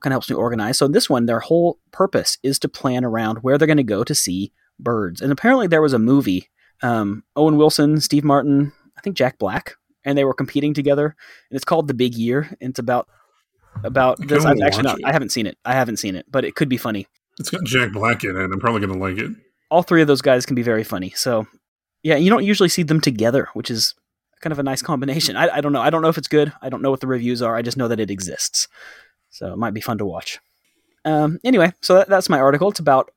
[0.00, 0.78] Kind of helps me organize.
[0.78, 3.82] So in this one, their whole purpose is to plan around where they're going to
[3.82, 5.20] go to see birds.
[5.20, 6.50] And apparently there was a movie,
[6.82, 11.16] um, Owen Wilson, Steve Martin, I think Jack Black, and they were competing together.
[11.50, 12.56] And it's called The Big Year.
[12.60, 13.08] And it's about
[13.82, 14.44] about this.
[14.44, 15.04] I've actually not, it.
[15.04, 15.58] I haven't seen it.
[15.64, 17.06] I haven't seen it, but it could be funny.
[17.38, 18.44] It's got Jack Black in it.
[18.44, 19.36] I'm probably going to like it.
[19.70, 21.10] All three of those guys can be very funny.
[21.10, 21.46] So
[22.02, 23.94] yeah, you don't usually see them together, which is
[24.40, 25.36] kind of a nice combination.
[25.36, 25.80] I, I don't know.
[25.80, 26.52] I don't know if it's good.
[26.60, 27.56] I don't know what the reviews are.
[27.56, 28.68] I just know that it exists.
[29.34, 30.38] So it might be fun to watch.
[31.04, 32.70] Um, anyway, so that, that's my article.
[32.70, 33.10] It's about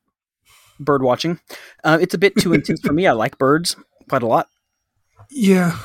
[0.80, 1.38] bird watching.
[1.84, 3.06] Uh, it's a bit too intense for me.
[3.06, 3.76] I like birds
[4.08, 4.48] quite a lot.
[5.30, 5.78] Yeah.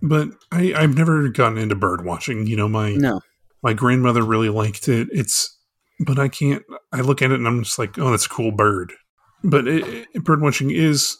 [0.00, 2.46] But I, I've never gotten into bird watching.
[2.46, 3.20] You know, my No,
[3.62, 5.08] my grandmother really liked it.
[5.12, 5.54] It's,
[6.00, 6.62] but I can't.
[6.90, 8.94] I look at it and I'm just like, oh, that's a cool bird.
[9.42, 11.18] But it, it, bird watching is,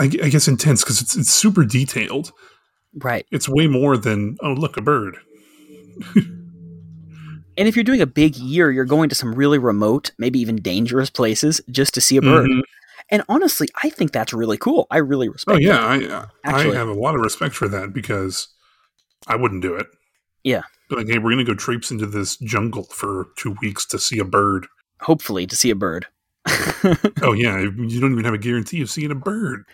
[0.00, 2.32] I, I guess, intense because it's it's super detailed.
[2.94, 3.26] right.
[3.30, 5.18] It's way more than oh, look, a bird.
[7.58, 10.56] And if you're doing a big year, you're going to some really remote, maybe even
[10.56, 12.48] dangerous places just to see a bird.
[12.48, 12.62] Mhm.
[13.10, 14.86] And honestly, I think that's really cool.
[14.90, 15.56] I really respect.
[15.56, 16.76] Oh yeah, I Actually.
[16.76, 18.48] I have a lot of respect for that because
[19.26, 19.86] I wouldn't do it.
[20.44, 20.62] Yeah.
[20.88, 24.18] But like, hey, we're gonna go traipse into this jungle for two weeks to see
[24.18, 24.66] a bird.
[25.00, 26.06] Hopefully, to see a bird.
[27.22, 29.64] Oh yeah, you don't even have a guarantee of seeing a bird.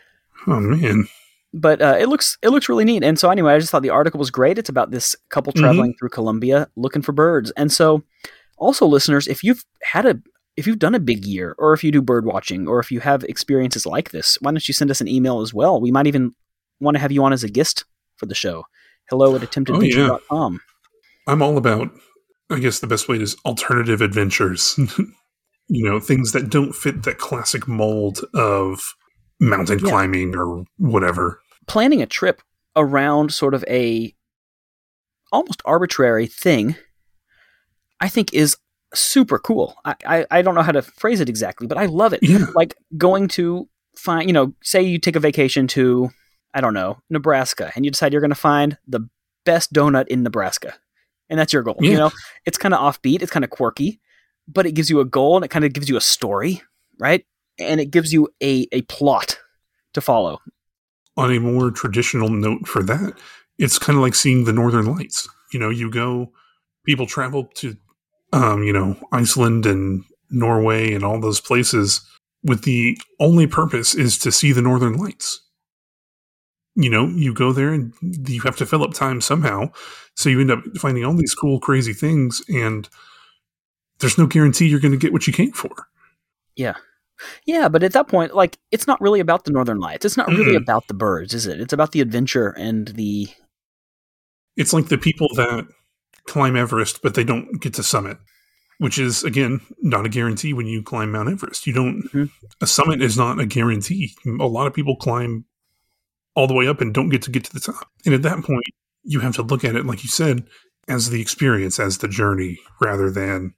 [0.46, 1.06] Oh man,
[1.54, 3.04] but uh, it looks it looks really neat.
[3.04, 4.58] And so anyway, I just thought the article was great.
[4.58, 7.50] It's about this couple traveling through Colombia looking for birds.
[7.52, 8.02] And so,
[8.58, 10.20] also listeners, if you've had a
[10.56, 13.00] if you've done a big year, or if you do bird watching, or if you
[13.00, 15.80] have experiences like this, why don't you send us an email as well?
[15.80, 16.34] We might even
[16.80, 17.84] want to have you on as a guest
[18.16, 18.64] for the show.
[19.10, 20.60] Hello at attemptadventure.com.
[21.26, 21.90] I'm all about,
[22.50, 24.78] I guess the best way is alternative adventures.
[25.68, 28.94] you know, things that don't fit that classic mold of
[29.40, 29.90] mountain Yeah.
[29.90, 31.40] climbing or whatever.
[31.66, 32.42] Planning a trip
[32.76, 34.14] around sort of a
[35.32, 36.76] almost arbitrary thing,
[38.00, 38.56] I think is
[38.94, 39.76] super cool.
[39.84, 42.20] I, I, I don't know how to phrase it exactly, but I love it.
[42.22, 42.46] Yeah.
[42.54, 46.10] Like going to find, you know, say you take a vacation to,
[46.52, 49.08] I don't know, Nebraska, and you decide you're going to find the
[49.44, 50.74] best donut in Nebraska.
[51.28, 51.76] And that's your goal.
[51.80, 52.10] You know,
[52.44, 54.00] it's kind of offbeat, it's kind of quirky,
[54.46, 56.62] but it gives you a goal and it kind of gives you a story,
[57.00, 57.24] right?
[57.58, 59.38] And it gives you a, a plot
[59.94, 60.40] to follow.
[61.16, 63.14] On a more traditional note for that,
[63.58, 65.28] it's kind of like seeing the Northern Lights.
[65.52, 66.32] You know, you go,
[66.84, 67.76] people travel to,
[68.32, 72.00] um, you know, Iceland and Norway and all those places
[72.42, 75.40] with the only purpose is to see the Northern Lights.
[76.76, 79.70] You know, you go there and you have to fill up time somehow.
[80.16, 82.88] So you end up finding all these cool, crazy things, and
[84.00, 85.86] there's no guarantee you're going to get what you came for.
[86.56, 86.74] Yeah.
[87.46, 90.04] Yeah, but at that point, like, it's not really about the Northern Lights.
[90.04, 90.62] It's not really Mm-mm.
[90.62, 91.60] about the birds, is it?
[91.60, 93.28] It's about the adventure and the.
[94.56, 95.66] It's like the people that
[96.26, 98.18] climb Everest, but they don't get to summit,
[98.78, 101.66] which is again not a guarantee when you climb Mount Everest.
[101.66, 102.02] You don't.
[102.12, 102.30] Mhm.
[102.60, 104.14] A summit is not a guarantee.
[104.40, 105.44] A lot of people climb
[106.34, 107.88] all the way up and don't get to get to the top.
[108.04, 108.64] And at that point,
[109.04, 110.46] you have to look at it, like you said,
[110.88, 113.54] as the experience, as the journey, rather than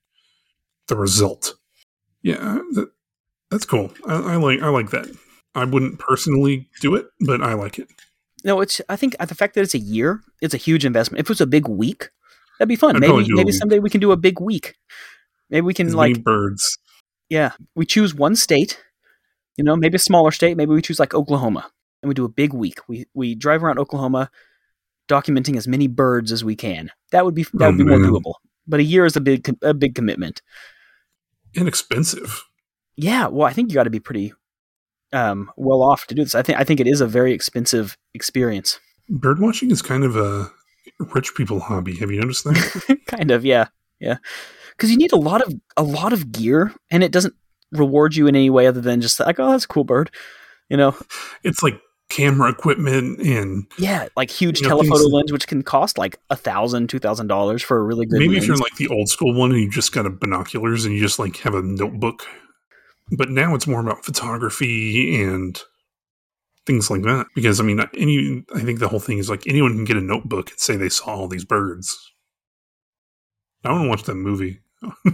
[0.89, 1.55] the result.
[2.23, 2.91] Yeah, that,
[3.51, 3.93] that's cool.
[4.07, 4.61] I, I like.
[4.63, 5.09] I like that.
[5.55, 7.89] I wouldn't personally do it, but I like it.
[8.45, 8.81] No, it's.
[8.89, 11.21] I think the fact that it's a year, it's a huge investment.
[11.21, 12.11] If it was a big week,
[12.59, 12.97] that'd be fun.
[12.97, 14.75] I'd maybe maybe someday we can do a big week.
[15.51, 16.79] Maybe we can like birds.
[17.29, 18.83] yeah, we choose one state.
[19.57, 20.57] You know, maybe a smaller state.
[20.57, 21.71] Maybe we choose like Oklahoma,
[22.03, 22.81] and we do a big week.
[22.89, 24.31] We we drive around Oklahoma,
[25.09, 26.91] documenting as many birds as we can.
[27.13, 28.35] That would be that Oh, would be oh, more doable.
[28.67, 30.43] But a year is a big a big commitment.
[31.55, 32.45] Inexpensive.
[32.97, 34.33] Yeah, well, I think you got to be pretty
[35.13, 36.35] um, well off to do this.
[36.35, 38.81] I think I think it is a very expensive experience.
[39.09, 40.51] Bird watching is kind of a
[41.15, 41.97] rich people hobby.
[41.97, 42.99] Have you noticed that?
[43.07, 43.69] kind of, yeah,
[44.01, 44.17] yeah.
[44.73, 47.35] Because you need a lot of a lot of gear, and it doesn't
[47.73, 50.11] reward you in any way other than just like, oh, that's a cool bird,
[50.69, 50.97] you know?
[51.43, 55.99] it's like camera equipment and Yeah, like huge You know, telephoto lens, which can cost
[55.99, 58.19] like a thousand, two thousand dollars for a really good.
[58.19, 58.69] maybe if you're lens.
[58.71, 61.37] like the old school one and you just got a binoculars and you just like
[61.39, 62.27] have a notebook.
[63.11, 65.61] But now it's more about photography and
[66.67, 67.27] things like that.
[67.35, 70.01] Because I mean, any I think the whole thing is like anyone can get a
[70.01, 72.13] notebook and say they saw all these birds.
[73.65, 74.61] I want to watch that movie.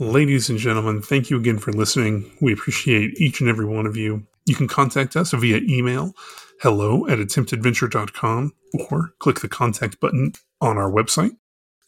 [0.00, 2.30] Ladies and gentlemen, thank you again for listening.
[2.40, 4.26] We appreciate each and every one of you.
[4.46, 6.14] You can contact us via email
[6.60, 8.52] hello at attemptadventure.com
[8.90, 11.36] or click the contact button on our website.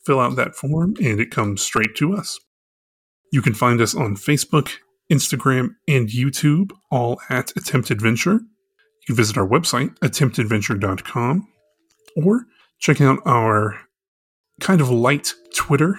[0.04, 2.38] Fill out that form and it comes straight to us.
[3.32, 4.70] You can find us on Facebook,
[5.10, 8.32] Instagram, and YouTube, all at Attempt Adventure.
[8.34, 11.46] You can visit our website, attemptadventure.com,
[12.24, 12.46] or
[12.78, 13.78] check out our
[14.60, 15.98] kind of light Twitter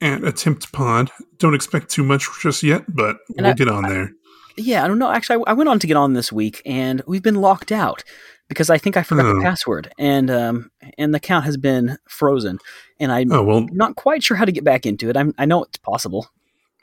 [0.00, 1.10] at Attempt Pod.
[1.38, 4.10] Don't expect too much just yet, but And we'll I- get on there.
[4.56, 5.10] yeah, I don't know.
[5.10, 8.04] Actually, I, I went on to get on this week, and we've been locked out
[8.48, 9.34] because I think I forgot Oh.
[9.34, 12.58] the password, and um, and the account has been frozen,
[13.00, 15.16] and I'm Oh, well, not quite sure how to get back into it.
[15.16, 16.28] I'm, I know it's possible.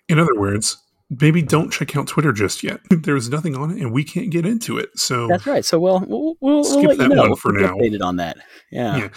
[0.10, 0.78] In other words,
[1.10, 2.80] maybe don't check out Twitter just yet.
[2.90, 4.90] There's nothing on it and we can't get into it.
[4.98, 5.64] So That's right.
[5.66, 7.22] So we'll we'll, we'll, we'll Skip let you that know.
[7.22, 7.76] one We'll for now.
[7.76, 8.38] Updated on that.
[8.72, 8.98] Yeah.
[8.98, 9.10] Yeah.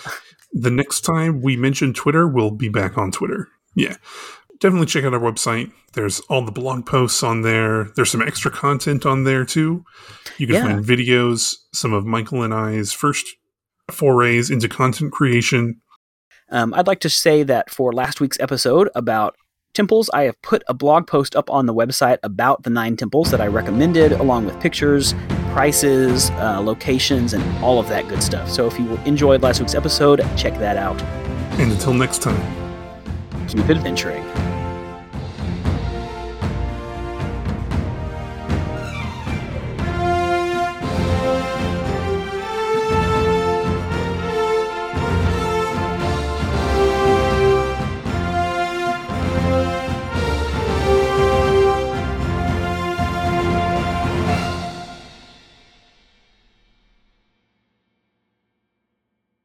[0.52, 3.48] the next time we mention Twitter, we'll be back on Twitter.
[3.74, 3.96] Yeah.
[4.58, 5.70] Definitely check out our website.
[5.92, 7.84] There's all the blog posts on there.
[7.94, 9.84] There's some extra content on there too.
[10.38, 10.62] You can Yeah.
[10.64, 13.26] find videos, some of Michael and I's first
[13.90, 15.80] forays into content creation.
[16.50, 19.36] Um, I'd like to say that for last week's episode about
[19.76, 23.30] temples, I have put a blog post up on the website about the nine temples
[23.30, 25.14] that I recommended, along with pictures,
[25.52, 28.50] prices, uh, locations, and all of that good stuff.
[28.50, 31.00] So if you enjoyed last week's episode, check that out.
[31.60, 32.40] And until next time.
[33.46, 34.24] Keep adventuring.